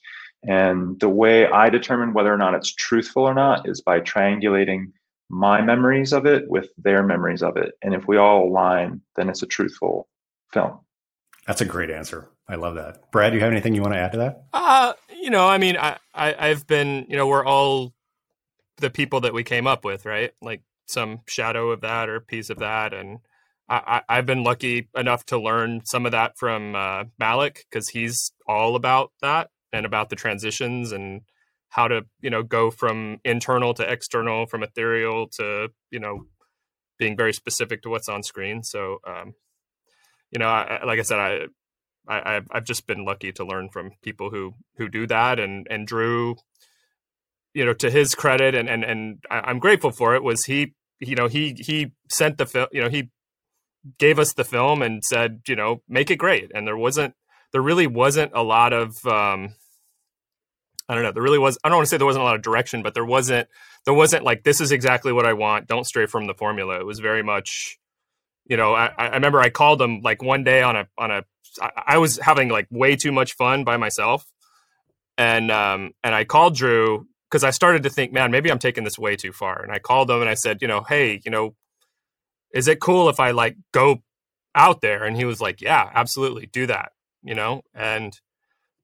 [0.43, 4.91] And the way I determine whether or not it's truthful or not is by triangulating
[5.29, 7.73] my memories of it with their memories of it.
[7.81, 10.07] And if we all align, then it's a truthful
[10.53, 10.79] film.
[11.47, 12.29] That's a great answer.
[12.47, 13.11] I love that.
[13.11, 14.43] Brad, do you have anything you want to add to that?
[14.53, 17.93] Uh, you know, I mean, I, I I've been, you know, we're all
[18.77, 20.31] the people that we came up with, right?
[20.41, 23.19] Like some shadow of that or piece of that, and
[23.69, 28.31] I, have been lucky enough to learn some of that from uh, Malick because he's
[28.47, 31.21] all about that and about the transitions and
[31.69, 36.25] how to you know go from internal to external, from ethereal to you know
[36.97, 38.63] being very specific to what's on screen.
[38.63, 39.33] So um,
[40.31, 41.47] you know, I, like I said, I,
[42.07, 45.85] I I've just been lucky to learn from people who who do that and and
[45.85, 46.35] Drew.
[47.53, 50.23] You know, to his credit, and and and I'm grateful for it.
[50.23, 53.09] Was he you know he he sent the film you know he
[53.97, 56.51] gave us the film and said, you know, make it great.
[56.53, 57.13] And there wasn't,
[57.51, 59.53] there really wasn't a lot of, um,
[60.89, 61.11] I don't know.
[61.11, 61.57] There really was.
[61.63, 63.49] I don't want to say there wasn't a lot of direction, but there wasn't.
[63.85, 65.67] There wasn't like this is exactly what I want.
[65.67, 66.79] Don't stray from the formula.
[66.79, 67.77] It was very much,
[68.45, 68.73] you know.
[68.73, 71.23] I, I remember I called him like one day on a on a.
[71.75, 74.23] I was having like way too much fun by myself,
[75.17, 78.85] and um and I called Drew because I started to think, man, maybe I'm taking
[78.85, 79.61] this way too far.
[79.61, 81.53] And I called him and I said, you know, hey, you know,
[82.53, 84.03] is it cool if I like go
[84.55, 85.03] out there?
[85.03, 86.91] And he was like, yeah, absolutely, do that,
[87.23, 87.61] you know?
[87.73, 88.13] And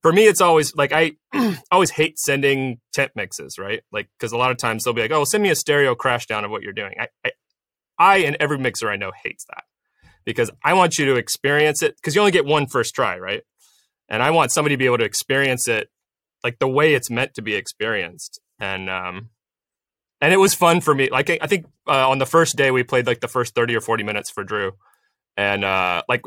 [0.02, 1.14] for me, it's always like I
[1.72, 3.82] always hate sending temp mixes, right?
[3.92, 6.26] Like, because a lot of times they'll be like, oh, send me a stereo crash
[6.26, 6.94] down of what you're doing.
[7.00, 7.32] I, I,
[7.98, 9.64] I and every mixer I know hates that
[10.26, 13.44] because I want you to experience it because you only get one first try, right?
[14.10, 15.90] And I want somebody to be able to experience it
[16.44, 18.40] like the way it's meant to be experienced.
[18.60, 19.30] And um,
[20.24, 21.10] and it was fun for me.
[21.12, 23.82] Like I think uh, on the first day we played like the first thirty or
[23.82, 24.72] forty minutes for Drew,
[25.36, 26.22] and uh, like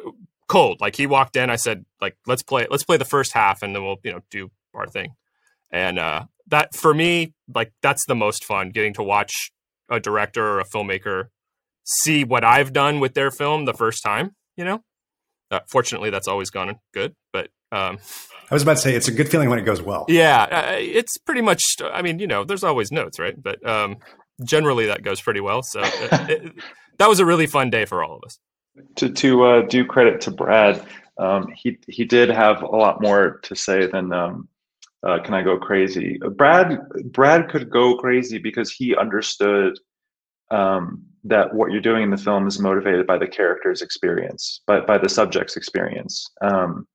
[0.48, 0.82] cold.
[0.82, 3.74] Like he walked in, I said like let's play let's play the first half, and
[3.74, 5.14] then we'll you know do our thing.
[5.70, 9.50] And uh, that for me, like that's the most fun getting to watch
[9.90, 11.28] a director or a filmmaker
[11.84, 14.36] see what I've done with their film the first time.
[14.58, 14.84] You know,
[15.50, 17.14] uh, fortunately, that's always gone good.
[17.32, 17.98] But um,
[18.50, 20.04] I was about to say it's a good feeling when it goes well.
[20.08, 21.62] Yeah, uh, it's pretty much.
[21.82, 23.40] I mean, you know, there's always notes, right?
[23.40, 23.96] But um,
[24.44, 25.62] generally, that goes pretty well.
[25.62, 26.52] So it, it,
[26.98, 28.38] that was a really fun day for all of us.
[28.96, 30.84] To to uh, do credit to Brad,
[31.18, 34.48] um, he he did have a lot more to say than um,
[35.02, 39.76] uh, "Can I go crazy?" Brad Brad could go crazy because he understood
[40.52, 44.80] um, that what you're doing in the film is motivated by the character's experience, by
[44.80, 46.30] by the subject's experience.
[46.42, 46.86] Um,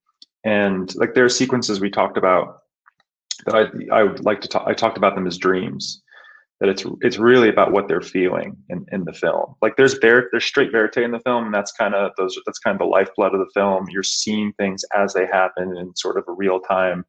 [0.43, 2.59] and like there are sequences we talked about
[3.45, 4.67] that I I would like to talk.
[4.67, 6.01] I talked about them as dreams.
[6.59, 9.55] That it's it's really about what they're feeling in, in the film.
[9.63, 12.59] Like there's ver- there's straight verite in the film, and that's kind of those that's
[12.59, 13.87] kind of the lifeblood of the film.
[13.89, 17.03] You're seeing things as they happen in sort of a real time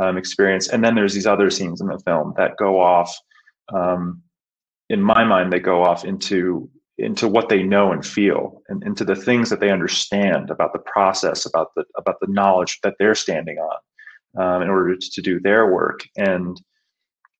[0.00, 0.68] um, experience.
[0.68, 3.16] And then there's these other scenes in the film that go off.
[3.72, 4.22] Um,
[4.88, 6.68] in my mind, they go off into
[7.00, 10.78] into what they know and feel and into the things that they understand about the
[10.80, 13.78] process about the about the knowledge that they're standing on
[14.42, 16.00] um, in order to, do their work.
[16.16, 16.60] And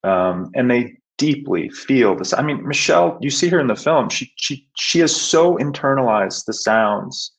[0.02, 2.32] um, and they deeply feel this.
[2.32, 4.08] I mean michelle you see her in the film.
[4.08, 7.32] She she she has so internalized the sounds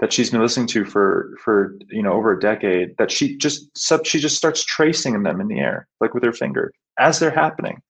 [0.00, 3.76] that she's been listening to for for you know over a decade that she just
[3.76, 7.30] sub she just starts tracing them in the air like with her finger as they're
[7.30, 7.80] happening.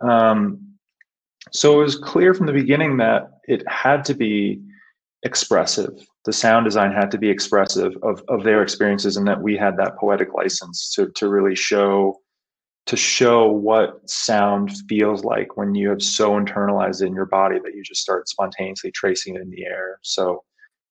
[0.00, 0.71] Um,
[1.50, 4.60] so it was clear from the beginning that it had to be
[5.24, 5.90] expressive.
[6.24, 9.76] The sound design had to be expressive of, of their experiences, and that we had
[9.76, 12.20] that poetic license to to really show
[12.86, 17.60] to show what sound feels like when you have so internalized it in your body
[17.62, 19.98] that you just start spontaneously tracing it in the air.
[20.02, 20.42] So,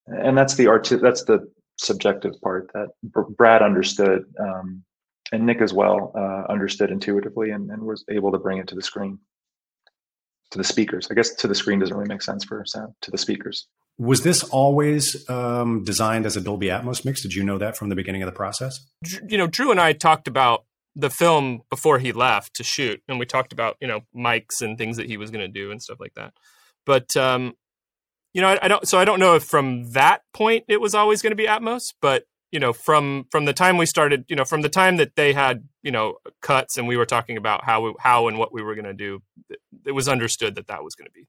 [0.08, 0.90] and that's the art.
[1.02, 4.84] That's the subjective part that Brad understood um,
[5.32, 8.76] and Nick as well uh, understood intuitively and, and was able to bring it to
[8.76, 9.18] the screen,
[10.52, 11.08] to the speakers.
[11.10, 13.68] I guess to the screen doesn't really make sense for sound to the speakers.
[13.98, 17.22] Was this always um, designed as a Dolby Atmos mix?
[17.22, 18.80] Did you know that from the beginning of the process?
[19.28, 23.20] You know, Drew and I talked about the film before he left to shoot, and
[23.20, 25.82] we talked about you know mics and things that he was going to do and
[25.82, 26.34] stuff like that.
[26.86, 27.54] But um,
[28.34, 28.88] you know, I, I, don't.
[28.88, 31.94] So I don't know if from that point it was always going to be Atmos,
[32.02, 35.16] but you know, from from the time we started, you know, from the time that
[35.16, 38.54] they had you know cuts and we were talking about how we, how and what
[38.54, 39.22] we were going to do,
[39.86, 41.28] it was understood that that was going to be.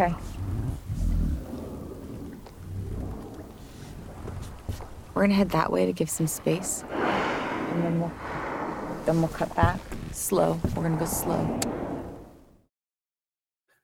[0.00, 0.14] Okay.
[5.28, 6.84] We're head that way to give some space.
[6.90, 8.12] And then we'll
[9.04, 9.78] then we'll cut back.
[10.12, 10.60] Slow.
[10.74, 11.60] We're gonna go slow.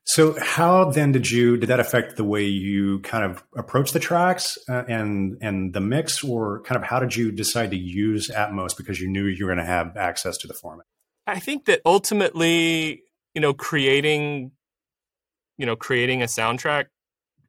[0.07, 4.01] So, how then did you did that affect the way you kind of approach the
[4.01, 8.31] tracks uh, and and the mix, or kind of how did you decide to use
[8.31, 10.87] Atmos because you knew you were going to have access to the format?
[11.27, 13.03] I think that ultimately,
[13.35, 14.53] you know, creating
[15.59, 16.87] you know creating a soundtrack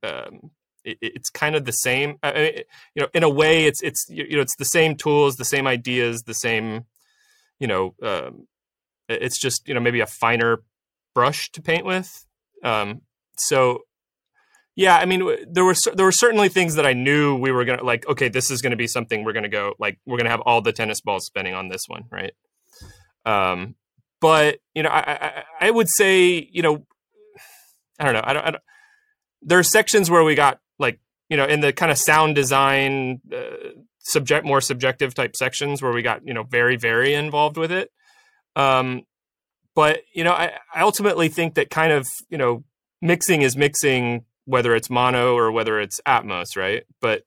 [0.03, 0.51] um,
[0.85, 2.51] it, it's kind of the same I mean,
[2.95, 5.67] you know in a way it's it's you know it's the same tools the same
[5.67, 6.85] ideas the same
[7.59, 8.47] you know um,
[9.09, 10.63] it's just you know maybe a finer
[11.13, 12.25] brush to paint with
[12.63, 13.01] um,
[13.37, 13.81] so
[14.75, 17.83] yeah i mean there were there were certainly things that i knew we were gonna
[17.83, 20.61] like okay this is gonna be something we're gonna go like we're gonna have all
[20.61, 22.33] the tennis balls spinning on this one right
[23.25, 23.75] um
[24.19, 26.85] but you know I, I, I would say you know
[27.99, 28.21] I don't know.
[28.23, 28.63] I don't, I don't.
[29.41, 30.99] There are sections where we got like
[31.29, 33.69] you know in the kind of sound design uh,
[33.99, 37.91] subject more subjective type sections where we got you know very very involved with it.
[38.55, 39.03] Um,
[39.73, 42.63] but you know I, I ultimately think that kind of you know
[43.01, 46.83] mixing is mixing whether it's mono or whether it's Atmos, right?
[47.01, 47.23] But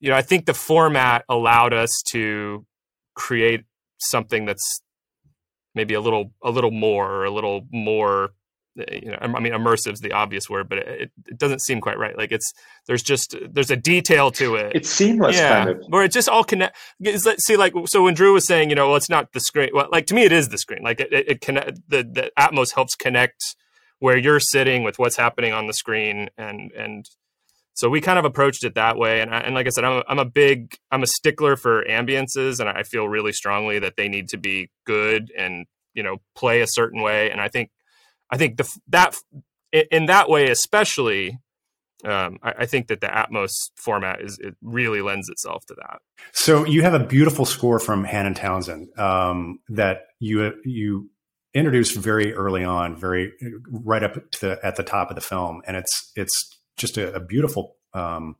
[0.00, 2.64] you know I think the format allowed us to
[3.14, 3.64] create
[3.98, 4.80] something that's
[5.74, 8.30] maybe a little a little more or a little more
[8.90, 11.98] you know, I mean, immersive is the obvious word, but it, it doesn't seem quite
[11.98, 12.16] right.
[12.16, 12.52] Like it's
[12.86, 14.72] there's just there's a detail to it.
[14.74, 15.84] It's seamless, yeah, kind of.
[15.88, 16.76] where it just all connect.
[17.38, 19.70] See, like so when Drew was saying, you know, well, it's not the screen.
[19.72, 20.82] Well, like to me, it is the screen.
[20.82, 23.56] Like it, it, it connect the the Atmos helps connect
[24.00, 27.08] where you're sitting with what's happening on the screen, and and
[27.74, 29.20] so we kind of approached it that way.
[29.20, 31.84] And I, and like I said, I'm a, I'm a big I'm a stickler for
[31.84, 36.16] ambiances, and I feel really strongly that they need to be good and you know
[36.34, 37.30] play a certain way.
[37.30, 37.70] And I think
[38.30, 39.16] I think the that
[39.72, 41.38] in that way, especially,
[42.04, 45.98] um, I, I, think that the Atmos format is it really lends itself to that.
[46.32, 51.10] So you have a beautiful score from Hanan Townshend um, that you you
[51.54, 53.32] introduced very early on, very
[53.70, 57.14] right up to the, at the top of the film, and it's it's just a,
[57.14, 58.36] a beautiful um,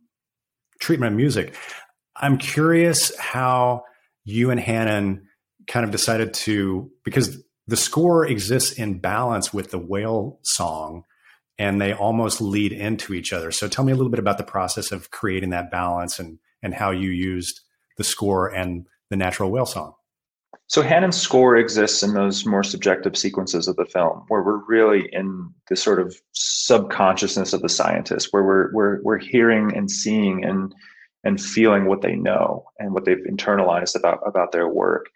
[0.81, 1.55] treatment of music.
[2.17, 3.85] I'm curious how
[4.25, 5.27] you and Hannon
[5.67, 11.05] kind of decided to because the score exists in balance with the whale song
[11.59, 13.51] and they almost lead into each other.
[13.51, 16.75] So tell me a little bit about the process of creating that balance and and
[16.75, 17.61] how you used
[17.97, 19.95] the score and the natural whale song.
[20.67, 25.09] So Hanan's score exists in those more subjective sequences of the film where we're really
[25.13, 30.45] in the sort of subconsciousness of the scientist, where we're we're we're hearing and seeing
[30.45, 30.75] and
[31.23, 35.07] and feeling what they know and what they've internalized about about their work.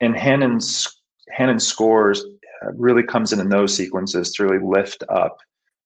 [0.00, 0.88] And Hanan's
[1.32, 2.24] Hanan scores
[2.62, 5.38] uh, really comes in in those sequences to really lift up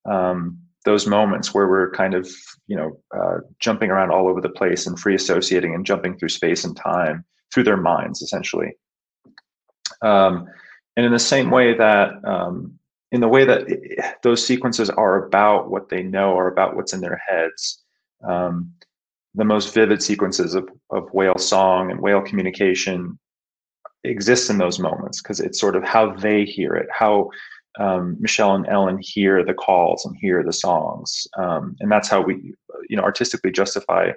[0.04, 2.30] um, those moments where we're kind of
[2.66, 6.28] you know uh, jumping around all over the place and free associating and jumping through
[6.28, 8.76] space and time through their minds essentially.
[10.02, 10.46] Um,
[10.96, 12.78] and in the same way that um,
[13.12, 16.92] in the way that it, those sequences are about what they know or about what's
[16.92, 17.82] in their heads
[18.26, 18.72] um,
[19.34, 23.18] the most vivid sequences of, of whale song and whale communication
[24.04, 27.30] exists in those moments because it's sort of how they hear it, how
[27.78, 32.20] um, Michelle and Ellen hear the calls and hear the songs, um, and that's how
[32.20, 32.54] we,
[32.88, 34.10] you know, artistically justify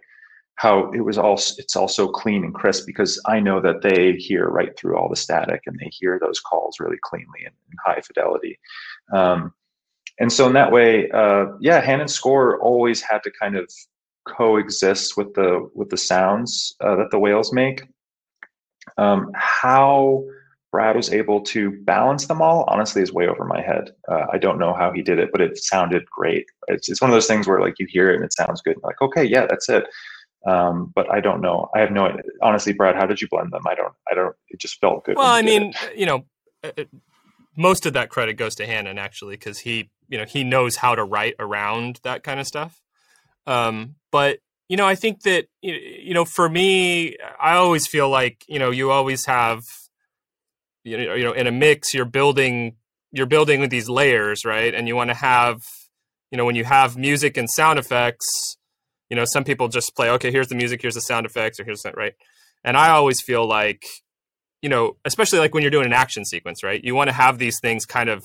[0.55, 1.35] how it was all.
[1.57, 5.09] It's all so clean and crisp because I know that they hear right through all
[5.09, 8.59] the static and they hear those calls really cleanly and, and high fidelity.
[9.13, 9.53] Um,
[10.19, 13.71] and so in that way, uh, yeah, Hanan's score always had to kind of
[14.27, 17.87] coexist with the with the sounds uh, that the whales make
[18.97, 20.23] um, how
[20.71, 23.91] Brad was able to balance them all, honestly, is way over my head.
[24.07, 26.45] Uh, I don't know how he did it, but it sounded great.
[26.67, 28.77] It's it's one of those things where like you hear it and it sounds good.
[28.83, 29.85] like okay, yeah, that's it.
[30.47, 31.69] Um, but I don't know.
[31.75, 32.95] I have no honestly, Brad.
[32.95, 33.63] How did you blend them?
[33.67, 33.93] I don't.
[34.09, 34.35] I don't.
[34.49, 35.17] It just felt good.
[35.17, 35.97] Well, I mean, it.
[35.97, 36.25] you know,
[36.63, 36.83] uh, uh,
[37.57, 40.95] most of that credit goes to Hanan actually because he, you know, he knows how
[40.95, 42.81] to write around that kind of stuff.
[43.45, 44.39] Um, but
[44.71, 48.71] you know, I think that you know, for me, I always feel like you know,
[48.71, 49.63] you always have,
[50.85, 52.77] you know, you know, in a mix, you're building,
[53.11, 54.73] you're building with these layers, right?
[54.73, 55.57] And you want to have,
[56.31, 58.25] you know, when you have music and sound effects,
[59.09, 61.65] you know, some people just play, okay, here's the music, here's the sound effects, or
[61.65, 62.13] here's that, right?
[62.63, 63.83] And I always feel like,
[64.61, 66.81] you know, especially like when you're doing an action sequence, right?
[66.81, 68.23] You want to have these things kind of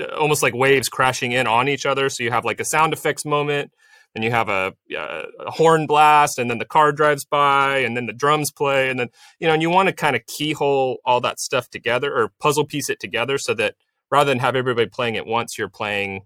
[0.00, 2.08] uh, almost like waves crashing in on each other.
[2.08, 3.70] So you have like a sound effects moment,
[4.16, 8.06] and you have a, a, horn blast, and then the car drives by, and then
[8.06, 11.20] the drums play, and then you know, and you want to kind of keyhole all
[11.20, 13.74] that stuff together or puzzle piece it together so that
[14.10, 16.22] rather than have everybody playing at once, you're playing,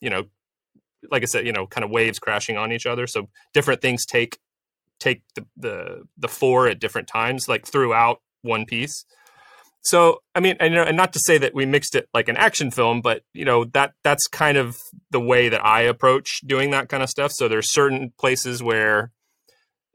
[0.00, 0.26] you know,
[1.10, 3.08] like I said, you know, kind of waves crashing on each other.
[3.08, 4.38] So different things take
[5.00, 9.04] take the the the fore at different times, like throughout one piece.
[9.82, 12.28] So I mean, and, you know, and not to say that we mixed it like
[12.28, 14.76] an action film, but you know that that's kind of
[15.10, 17.32] the way that I approach doing that kind of stuff.
[17.32, 19.12] So there's certain places where,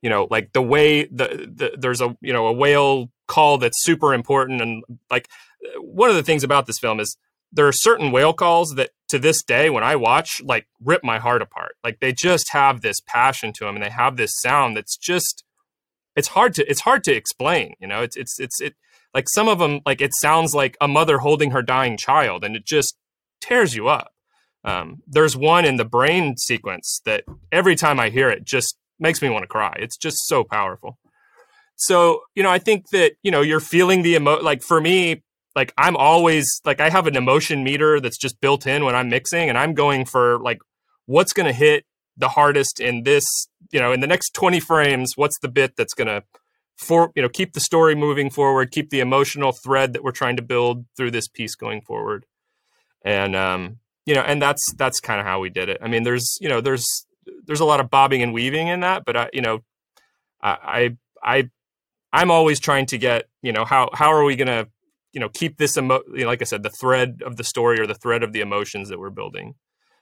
[0.02, 3.84] you know, like the way the, the there's a you know a whale call that's
[3.84, 5.28] super important, and like
[5.78, 7.18] one of the things about this film is
[7.54, 11.20] there are certain whale calls that to this day when i watch like rip my
[11.20, 11.76] heart apart.
[11.84, 15.44] Like they just have this passion to them and they have this sound that's just
[16.16, 18.02] it's hard to it's hard to explain you know?
[18.02, 18.74] It's it's it's it
[19.14, 22.56] like some of them like it sounds like a mother holding her dying child and
[22.56, 22.98] it just
[23.42, 24.12] tears you up.
[24.66, 29.22] Um, there's one in the brain sequence that every time i hear it just makes
[29.22, 29.76] me want to cry.
[29.78, 30.98] It's just so powerful.
[31.76, 35.24] So you know i think that you know you're feeling the emo like for me
[35.56, 39.10] like I'm always like I have an emotion meter that's just built in when I'm
[39.10, 40.60] mixing and I'm going for like
[41.06, 41.86] what's going to hit
[42.18, 43.26] the hardest in this,
[43.72, 46.24] you know, in the next 20 frames, what's the bit that's going to
[46.78, 50.36] for, you know, keep the story moving forward, keep the emotional thread that we're trying
[50.38, 52.26] to build through this piece going forward.
[53.06, 55.78] And um, you know, and that's that's kind of how we did it.
[55.82, 56.86] I mean, there's, you know, there's
[57.46, 59.60] there's a lot of bobbing and weaving in that, but I, you know,
[60.42, 61.50] I I
[62.12, 64.68] I'm always trying to get, you know, how how are we going to
[65.14, 67.80] you know keep this emo- you know, like i said the thread of the story
[67.80, 69.56] or the thread of the emotions that we're building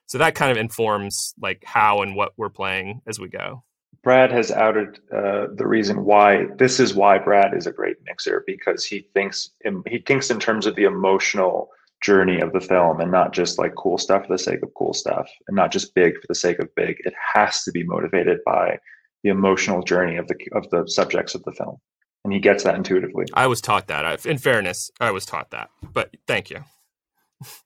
[0.07, 3.63] so that kind of informs like how and what we're playing as we go
[4.04, 8.44] brad has outed uh, the reason why this is why brad is a great mixer
[8.46, 11.70] because he thinks in, he thinks in terms of the emotional
[12.02, 14.94] journey of the film and not just like cool stuff for the sake of cool
[14.94, 18.39] stuff and not just big for the sake of big it has to be motivated
[18.46, 18.78] by
[19.24, 21.78] the emotional journey of the of the subjects of the film
[22.24, 23.26] and he gets that intuitively.
[23.34, 24.06] I was taught that.
[24.06, 25.70] I, in fairness, I was taught that.
[25.82, 26.64] But thank you.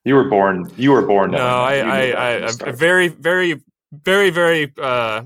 [0.06, 0.72] You were born.
[0.78, 1.32] You were born.
[1.32, 1.80] No, I.
[1.80, 2.46] I.
[2.46, 2.72] I.
[2.72, 3.62] very, very,
[3.92, 5.24] very, very uh,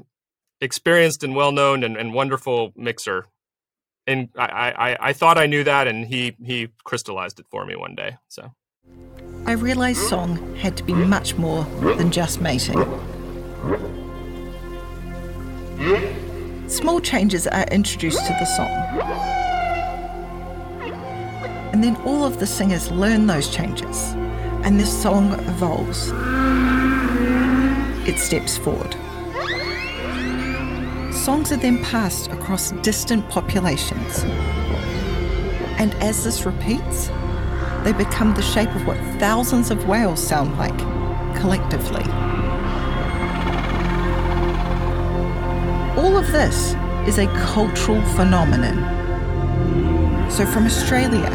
[0.62, 3.28] experienced and well known and, and, wonderful mixer.
[4.08, 7.76] And I, I, I thought I knew that, and he he crystallized it for me
[7.76, 8.18] one day.
[8.28, 8.52] So.
[9.46, 11.64] I realized song had to be much more
[11.98, 12.78] than just mating.
[16.68, 18.70] Small changes are introduced to the song.
[21.72, 24.14] And then all of the singers learn those changes,
[24.64, 26.12] and the song evolves.
[28.08, 28.96] It steps forward.
[31.12, 34.24] Songs are then passed across distant populations.
[35.80, 37.08] And as this repeats,
[37.84, 40.78] they become the shape of what thousands of whales sound like
[41.36, 42.04] collectively.
[45.98, 46.76] All of this
[47.08, 48.78] is a cultural phenomenon.
[50.30, 51.30] So from Australia,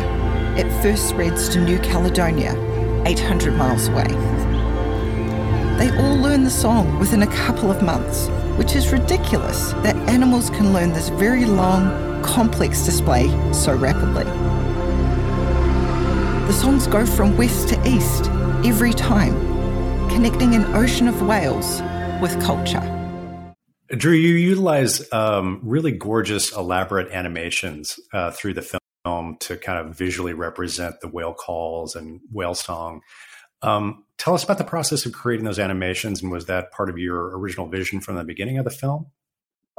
[0.56, 2.52] it first spreads to New Caledonia,
[3.06, 4.06] 800 miles away.
[5.78, 10.50] They all learn the song within a couple of months, which is ridiculous that animals
[10.50, 14.24] can learn this very long, complex display so rapidly.
[16.46, 18.28] The songs go from west to east
[18.66, 19.34] every time,
[20.08, 21.80] connecting an ocean of whales
[22.20, 22.90] with culture.
[23.88, 29.96] Drew, you utilize um, really gorgeous, elaborate animations uh, through the film to kind of
[29.96, 33.00] visually represent the whale calls and whale song.
[33.62, 36.98] Um, tell us about the process of creating those animations, and was that part of
[36.98, 39.06] your original vision from the beginning of the film?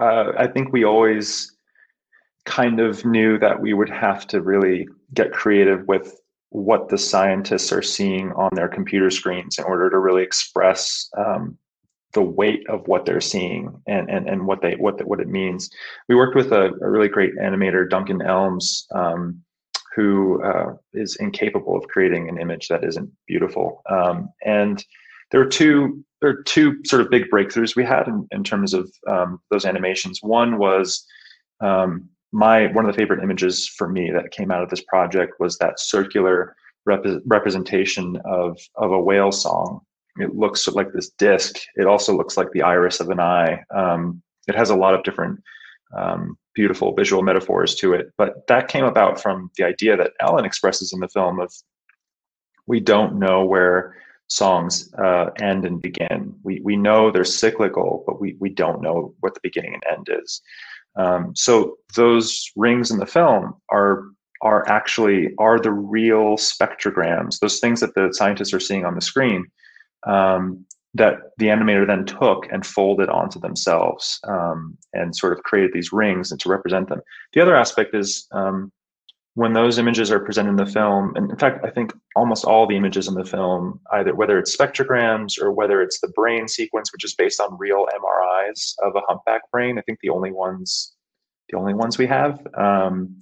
[0.01, 1.55] Uh, I think we always
[2.45, 6.19] kind of knew that we would have to really get creative with
[6.49, 11.57] what the scientists are seeing on their computer screens in order to really express um,
[12.13, 15.69] the weight of what they're seeing and and, and what they what what it means.
[16.07, 19.41] We worked with a, a really great animator, Duncan Elms, um,
[19.95, 23.81] who uh, is incapable of creating an image that isn't beautiful.
[23.89, 24.83] Um, and
[25.31, 28.73] there were two there are two sort of big breakthroughs we had in, in terms
[28.73, 30.19] of um, those animations.
[30.23, 31.05] One was
[31.61, 35.33] um, my one of the favorite images for me that came out of this project
[35.39, 39.81] was that circular rep- representation of of a whale song.
[40.17, 41.57] It looks like this disc.
[41.75, 43.63] It also looks like the iris of an eye.
[43.73, 45.41] Um, it has a lot of different
[45.95, 48.11] um, beautiful visual metaphors to it.
[48.17, 51.51] But that came about from the idea that Ellen expresses in the film of
[52.67, 53.95] we don't know where
[54.27, 56.33] songs uh, end and begin.
[56.43, 60.09] We we know they're cyclical, but we we don't know what the beginning and end
[60.23, 60.41] is.
[60.97, 64.05] Um, so those rings in the film are
[64.41, 67.39] are actually are the real spectrograms.
[67.39, 69.45] Those things that the scientists are seeing on the screen.
[70.07, 70.65] Um,
[70.95, 75.91] that the animator then took and folded onto themselves um, and sort of created these
[75.91, 77.01] rings and to represent them.
[77.33, 78.71] The other aspect is um,
[79.33, 82.65] when those images are presented in the film, and in fact, I think almost all
[82.65, 86.93] the images in the film, either whether it's spectrograms or whether it's the brain sequence,
[86.93, 90.93] which is based on real MRIs of a humpback brain, I think the only ones,
[91.49, 92.39] the only ones we have.
[92.57, 93.19] Um,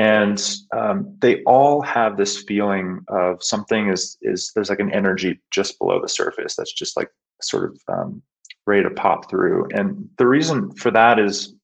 [0.00, 0.42] and
[0.74, 5.78] um, they all have this feeling of something is is there's like an energy just
[5.78, 7.10] below the surface that's just like
[7.42, 8.22] sort of um,
[8.66, 9.68] ready to pop through.
[9.74, 11.54] And the reason for that is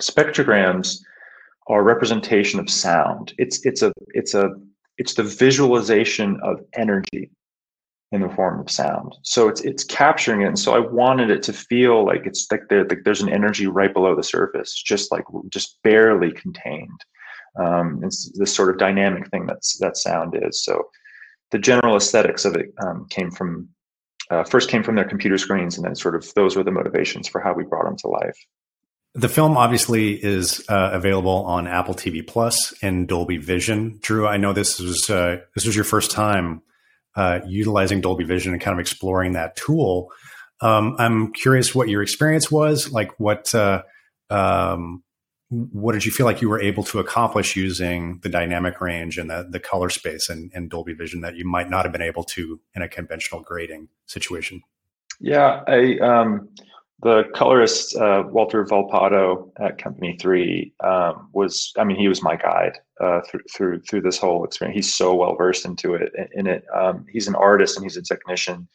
[0.00, 1.00] spectrograms
[1.66, 3.34] are representation of sound.
[3.36, 4.52] It's it's a it's a
[4.96, 7.30] it's the visualization of energy
[8.10, 9.16] in the form of sound.
[9.20, 10.46] So it's it's capturing it.
[10.46, 13.66] And so I wanted it to feel like it's like, there, like there's an energy
[13.66, 17.04] right below the surface, just like just barely contained.
[17.58, 20.64] Um, it's this sort of dynamic thing that's that sound is.
[20.64, 20.82] So
[21.50, 23.68] the general aesthetics of it um, came from
[24.30, 27.28] uh, first came from their computer screens, and then sort of those were the motivations
[27.28, 28.36] for how we brought them to life.
[29.14, 33.98] The film obviously is uh, available on Apple TV Plus and Dolby Vision.
[34.00, 36.62] Drew, I know this was uh, this was your first time
[37.16, 40.12] uh, utilizing Dolby Vision and kind of exploring that tool.
[40.60, 43.82] Um, I'm curious what your experience was, like what uh,
[44.28, 45.02] um,
[45.50, 49.28] what did you feel like you were able to accomplish using the dynamic range and
[49.28, 52.22] the, the color space and, and Dolby Vision that you might not have been able
[52.24, 54.62] to in a conventional grading situation?
[55.18, 56.48] Yeah, I um,
[57.02, 61.72] the colorist uh, Walter Volpato at Company Three um, was.
[61.76, 64.76] I mean, he was my guide uh, through through through this whole experience.
[64.76, 66.12] He's so well versed into it.
[66.32, 68.68] In it, um, he's an artist and he's a technician,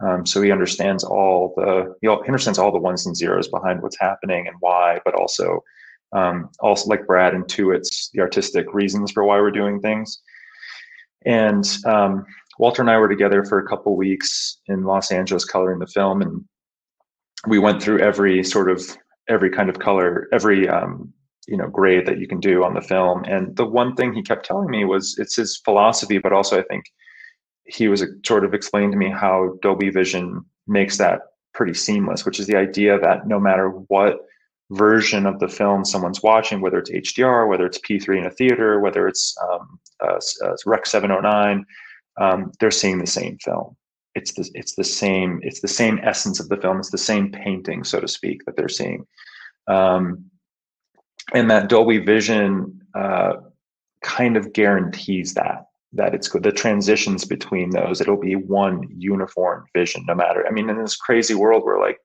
[0.00, 3.98] um, so he understands all the he understands all the ones and zeros behind what's
[3.98, 5.64] happening and why, but also
[6.12, 10.20] um, also like Brad intuits the artistic reasons for why we're doing things.
[11.26, 12.24] And um,
[12.58, 16.22] Walter and I were together for a couple weeks in Los Angeles coloring the film,
[16.22, 16.44] and
[17.46, 18.96] we went through every sort of
[19.28, 21.12] every kind of color, every um,
[21.46, 23.24] you know grade that you can do on the film.
[23.24, 26.62] And the one thing he kept telling me was it's his philosophy, but also I
[26.62, 26.84] think
[27.64, 31.20] he was sort of explaining to me how Dolby Vision makes that
[31.54, 34.20] pretty seamless, which is the idea that no matter what
[34.70, 38.80] version of the film someone's watching, whether it's HDR, whether it's P3 in a theater,
[38.80, 41.64] whether it's um, uh, uh, Rec 709,
[42.20, 43.76] um, they're seeing the same film.
[44.14, 46.78] It's the it's the same it's the same essence of the film.
[46.78, 49.06] It's the same painting, so to speak, that they're seeing.
[49.68, 50.24] Um,
[51.34, 53.34] and that Dolby Vision uh,
[54.02, 56.42] kind of guarantees that that it's good.
[56.42, 60.44] The transitions between those, it'll be one uniform vision, no matter.
[60.46, 61.98] I mean, in this crazy world where like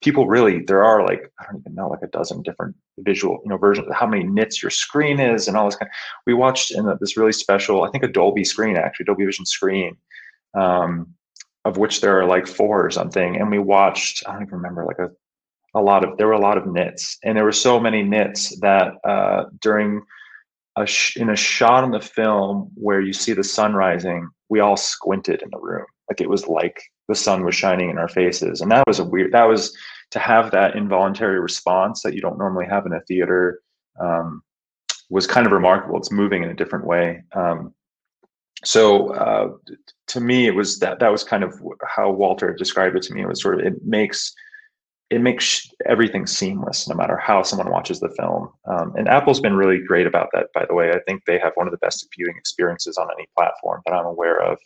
[0.00, 3.50] people really there are like i don't even know like a dozen different visual you
[3.50, 5.94] know versions of how many nits your screen is and all this kind of,
[6.26, 9.96] we watched in this really special i think a dolby screen actually dolby vision screen
[10.58, 11.06] um,
[11.64, 14.84] of which there are like four or something and we watched i don't even remember
[14.84, 15.10] like a
[15.74, 18.58] a lot of there were a lot of nits and there were so many nits
[18.60, 20.02] that uh, during
[20.76, 24.60] a sh- in a shot in the film where you see the sun rising we
[24.60, 28.08] all squinted in the room like it was like the sun was shining in our
[28.08, 28.60] faces.
[28.60, 29.76] And that was a weird that was
[30.10, 33.60] to have that involuntary response that you don't normally have in a theater
[34.00, 34.42] um,
[35.08, 35.96] was kind of remarkable.
[35.96, 37.22] It's moving in a different way.
[37.32, 37.74] Um,
[38.64, 39.50] so uh,
[40.08, 41.54] to me it was that that was kind of
[41.86, 43.22] how walter described it to me.
[43.22, 44.34] It was sort of it makes
[45.10, 48.50] it makes everything seamless no matter how someone watches the film.
[48.66, 50.90] Um, and apple's been really great about that by the way.
[50.90, 54.06] I think they have one of the best viewing experiences on any platform that i'm
[54.06, 54.58] aware of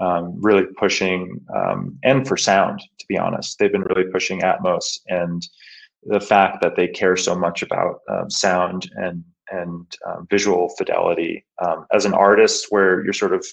[0.00, 4.98] um, really pushing, um, and for sound, to be honest, they've been really pushing Atmos
[5.08, 5.46] and
[6.04, 9.22] the fact that they care so much about um, sound and
[9.52, 13.44] and um, visual fidelity um, as an artist, where you're sort of,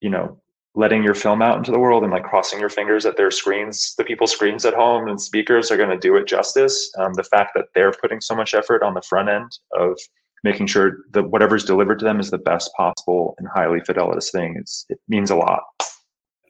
[0.00, 0.40] you know,
[0.74, 3.94] letting your film out into the world and like crossing your fingers that their screens,
[3.98, 6.90] the people's screens at home and speakers are going to do it justice.
[6.98, 9.98] Um, the fact that they're putting so much effort on the front end of
[10.44, 14.56] making sure that whatever's delivered to them is the best possible and highly fidelitous thing.
[14.58, 15.62] It's, it means a lot.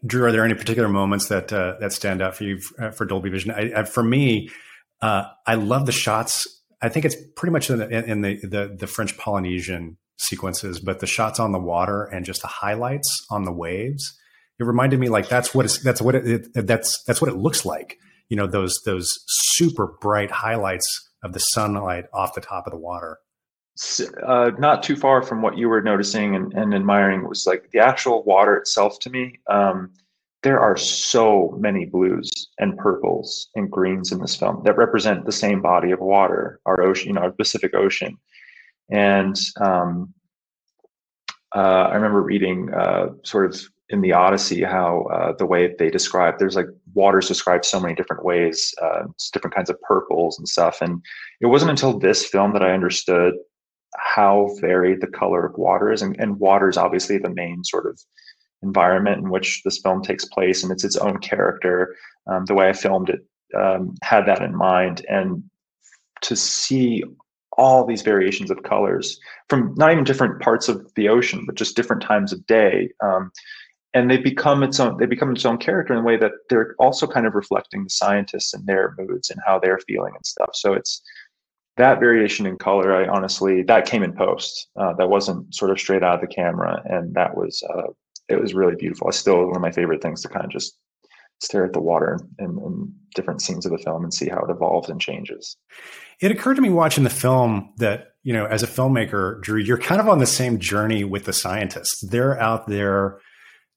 [0.04, 3.04] Drew, are there any particular moments that uh, that stand out for you uh, for
[3.04, 3.52] Dolby Vision?
[3.52, 4.50] I, I, for me,
[5.00, 6.46] uh, I love the shots.
[6.80, 10.98] I think it's pretty much in the, in the, the, the French Polynesian sequences, but
[10.98, 14.18] the shots on the water and just the highlights on the waves.
[14.58, 17.64] It reminded me like that's what that's what it, it that's that's what it looks
[17.64, 17.98] like.
[18.28, 20.86] You know those those super bright highlights
[21.22, 23.18] of the sunlight off the top of the water
[24.26, 27.78] uh, not too far from what you were noticing and, and admiring was like the
[27.78, 29.38] actual water itself to me.
[29.48, 29.90] Um,
[30.42, 35.32] there are so many blues and purples and greens in this film that represent the
[35.32, 38.18] same body of water, our ocean, you know, our Pacific Ocean.
[38.90, 40.12] And um,
[41.54, 45.90] uh, I remember reading uh, sort of in the Odyssey how uh, the way they
[45.90, 50.48] describe there's like water's described so many different ways, uh, different kinds of purples and
[50.48, 50.80] stuff.
[50.80, 51.02] And
[51.40, 53.34] it wasn't until this film that I understood
[53.96, 56.02] how varied the color of water is.
[56.02, 58.00] And, and water is obviously the main sort of
[58.62, 61.96] environment in which this film takes place, and it's its own character.
[62.26, 63.20] Um, the way I filmed it
[63.58, 65.04] um, had that in mind.
[65.08, 65.42] And
[66.22, 67.02] to see
[67.58, 71.76] all these variations of colors from not even different parts of the ocean, but just
[71.76, 72.88] different times of day.
[73.02, 73.30] Um,
[73.94, 76.74] and they become its own they become its own character in a way that they're
[76.78, 80.50] also kind of reflecting the scientists and their moods and how they're feeling and stuff
[80.54, 81.02] so it's
[81.82, 84.68] that variation in color, I honestly that came in post.
[84.76, 87.88] Uh, that wasn't sort of straight out of the camera, and that was uh,
[88.28, 89.08] it was really beautiful.
[89.08, 90.78] It's still one of my favorite things to kind of just
[91.40, 94.88] stare at the water in different scenes of the film and see how it evolves
[94.88, 95.56] and changes.
[96.20, 99.78] It occurred to me watching the film that you know, as a filmmaker, Drew, you're
[99.78, 102.00] kind of on the same journey with the scientists.
[102.08, 103.18] They're out there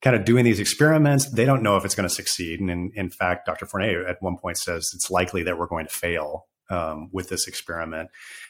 [0.03, 1.31] kind of doing these experiments.
[1.31, 2.59] They don't know if it's going to succeed.
[2.59, 3.65] And in, in fact, Dr.
[3.65, 7.47] Fournet at one point says it's likely that we're going to fail um, with this
[7.47, 8.09] experiment.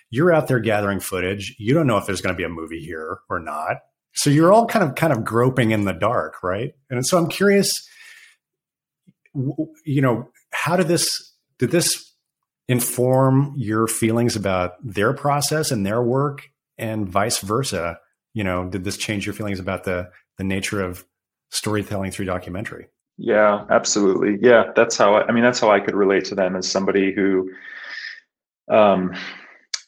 [0.09, 1.55] You're out there gathering footage.
[1.57, 3.77] You don't know if there's going to be a movie here or not.
[4.13, 6.73] So you're all kind of kind of groping in the dark, right?
[6.89, 7.87] And so I'm curious,
[9.33, 12.13] you know, how did this did this
[12.67, 17.99] inform your feelings about their process and their work, and vice versa?
[18.33, 21.05] You know, did this change your feelings about the the nature of
[21.49, 22.87] storytelling through documentary?
[23.17, 24.37] Yeah, absolutely.
[24.41, 27.13] Yeah, that's how I, I mean that's how I could relate to them as somebody
[27.13, 27.51] who
[28.69, 29.13] um,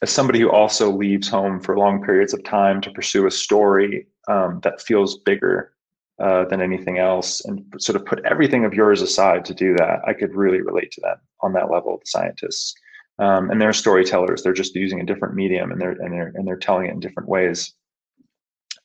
[0.02, 4.08] as somebody who also leaves home for long periods of time to pursue a story
[4.28, 5.74] um, that feels bigger
[6.20, 10.00] uh, than anything else and sort of put everything of yours aside to do that,
[10.08, 12.74] I could really relate to them on that level, the scientists.
[13.20, 14.44] Um, and they're storytellers.
[14.44, 17.00] They're just using a different medium and they're and they're and they're telling it in
[17.00, 17.74] different ways.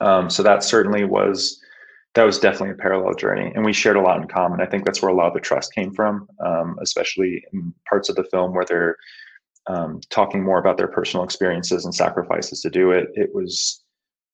[0.01, 1.61] Um, so that certainly was
[2.15, 4.61] that was definitely a parallel journey, and we shared a lot in common.
[4.61, 8.09] I think that's where a lot of the trust came from, um, especially in parts
[8.09, 8.97] of the film where they're
[9.67, 13.09] um, talking more about their personal experiences and sacrifices to do it.
[13.15, 13.83] It was,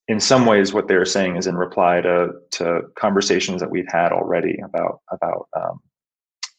[0.09, 3.91] in some ways, what they were saying is in reply to to conversations that we've
[3.91, 5.81] had already about about um,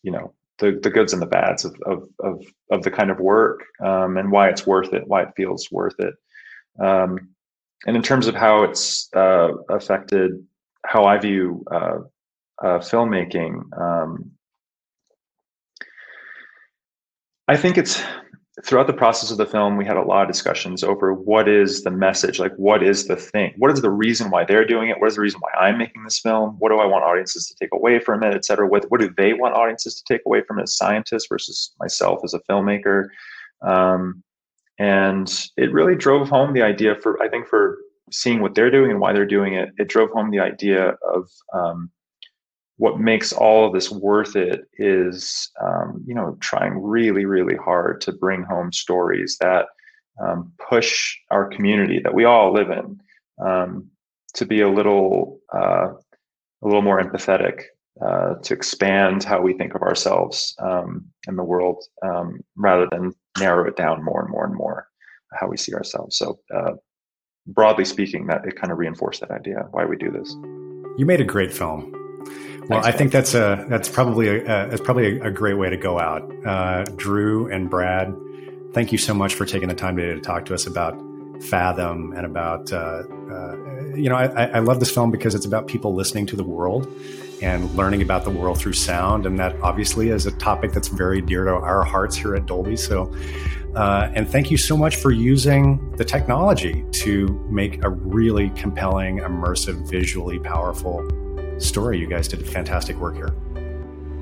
[0.03, 3.19] you know the the goods and the bads of of of, of the kind of
[3.19, 6.13] work um, and why it's worth it, why it feels worth it.
[6.79, 7.29] Um,
[7.85, 10.45] and in terms of how it's uh, affected
[10.85, 11.99] how I view uh,
[12.61, 14.31] uh, filmmaking, um,
[17.47, 18.01] I think it's
[18.63, 21.83] throughout the process of the film, we had a lot of discussions over what is
[21.83, 24.99] the message, like what is the thing, what is the reason why they're doing it,
[24.99, 27.55] what is the reason why I'm making this film, what do I want audiences to
[27.59, 28.67] take away from it, et cetera.
[28.67, 32.21] What what do they want audiences to take away from it as scientists versus myself
[32.23, 33.07] as a filmmaker,
[33.61, 34.23] um,
[34.77, 37.77] and it really drove home the idea for I think for
[38.11, 39.69] seeing what they're doing and why they're doing it.
[39.77, 41.91] It drove home the idea of um,
[42.79, 48.01] what makes all of this worth it is um, you know trying really really hard
[48.01, 49.65] to bring home stories that
[50.23, 52.99] um, push our community that we all live in
[53.45, 53.87] um,
[54.33, 57.63] to be a little uh, a little more empathetic
[58.01, 63.13] uh, to expand how we think of ourselves um, in the world um, rather than
[63.37, 64.87] narrow it down more and more and more
[65.33, 66.17] how we see ourselves.
[66.17, 66.71] So uh,
[67.45, 70.33] broadly speaking that it kind of reinforced that idea why we do this.
[70.97, 71.98] You made a great film
[72.69, 75.77] well, I think that's a that's probably a, that's probably a, a, great way to
[75.77, 76.31] go out.
[76.45, 78.15] Uh, Drew and Brad,
[78.73, 80.99] thank you so much for taking the time today to talk to us about
[81.41, 83.55] Fathom and about uh, uh,
[83.95, 86.87] you know I, I love this film because it's about people listening to the world
[87.41, 91.21] and learning about the world through sound, and that obviously is a topic that's very
[91.21, 92.77] dear to our hearts here at Dolby.
[92.77, 93.13] So.
[93.75, 99.19] Uh, and thank you so much for using the technology to make a really compelling,
[99.19, 101.07] immersive, visually powerful
[101.59, 101.99] story.
[101.99, 103.33] You guys did fantastic work here.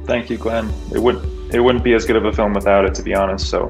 [0.05, 0.71] Thank you, Glenn.
[0.93, 1.17] It would
[1.53, 3.49] it wouldn't be as good of a film without it, to be honest.
[3.49, 3.67] So,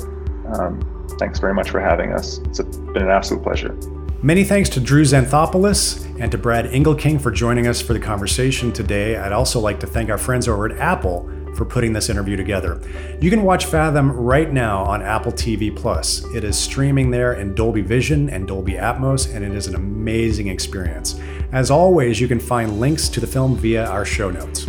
[0.54, 2.40] um, thanks very much for having us.
[2.46, 3.76] It's a, been an absolute pleasure.
[4.24, 8.74] Many thanks to Drew Xanthopoulos and to Brad Engelking for joining us for the conversation
[8.74, 9.16] today.
[9.16, 12.82] I'd also like to thank our friends over at Apple for putting this interview together.
[13.20, 16.24] You can watch Fathom right now on Apple TV Plus.
[16.34, 20.48] It is streaming there in Dolby Vision and Dolby Atmos, and it is an amazing
[20.48, 21.20] experience.
[21.54, 24.68] As always, you can find links to the film via our show notes.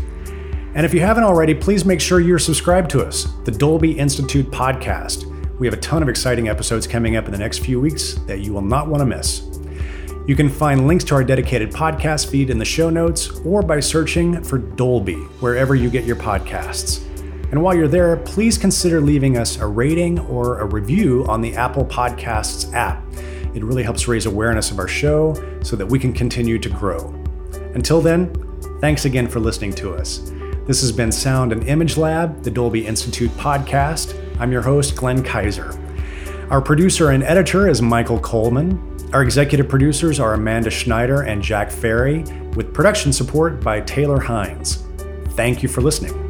[0.75, 4.49] And if you haven't already, please make sure you're subscribed to us, the Dolby Institute
[4.51, 5.25] podcast.
[5.59, 8.41] We have a ton of exciting episodes coming up in the next few weeks that
[8.41, 9.43] you will not want to miss.
[10.29, 13.81] You can find links to our dedicated podcast feed in the show notes or by
[13.81, 17.03] searching for Dolby wherever you get your podcasts.
[17.51, 21.57] And while you're there, please consider leaving us a rating or a review on the
[21.57, 23.03] Apple Podcasts app.
[23.55, 27.15] It really helps raise awareness of our show so that we can continue to grow.
[27.75, 28.33] Until then,
[28.81, 30.33] thanks again for listening to us.
[30.67, 34.15] This has been Sound and Image Lab, the Dolby Institute podcast.
[34.39, 35.75] I'm your host, Glenn Kiser.
[36.51, 38.97] Our producer and editor is Michael Coleman.
[39.13, 42.25] Our executive producers are Amanda Schneider and Jack Ferry,
[42.55, 44.85] with production support by Taylor Hines.
[45.31, 46.28] Thank you for listening.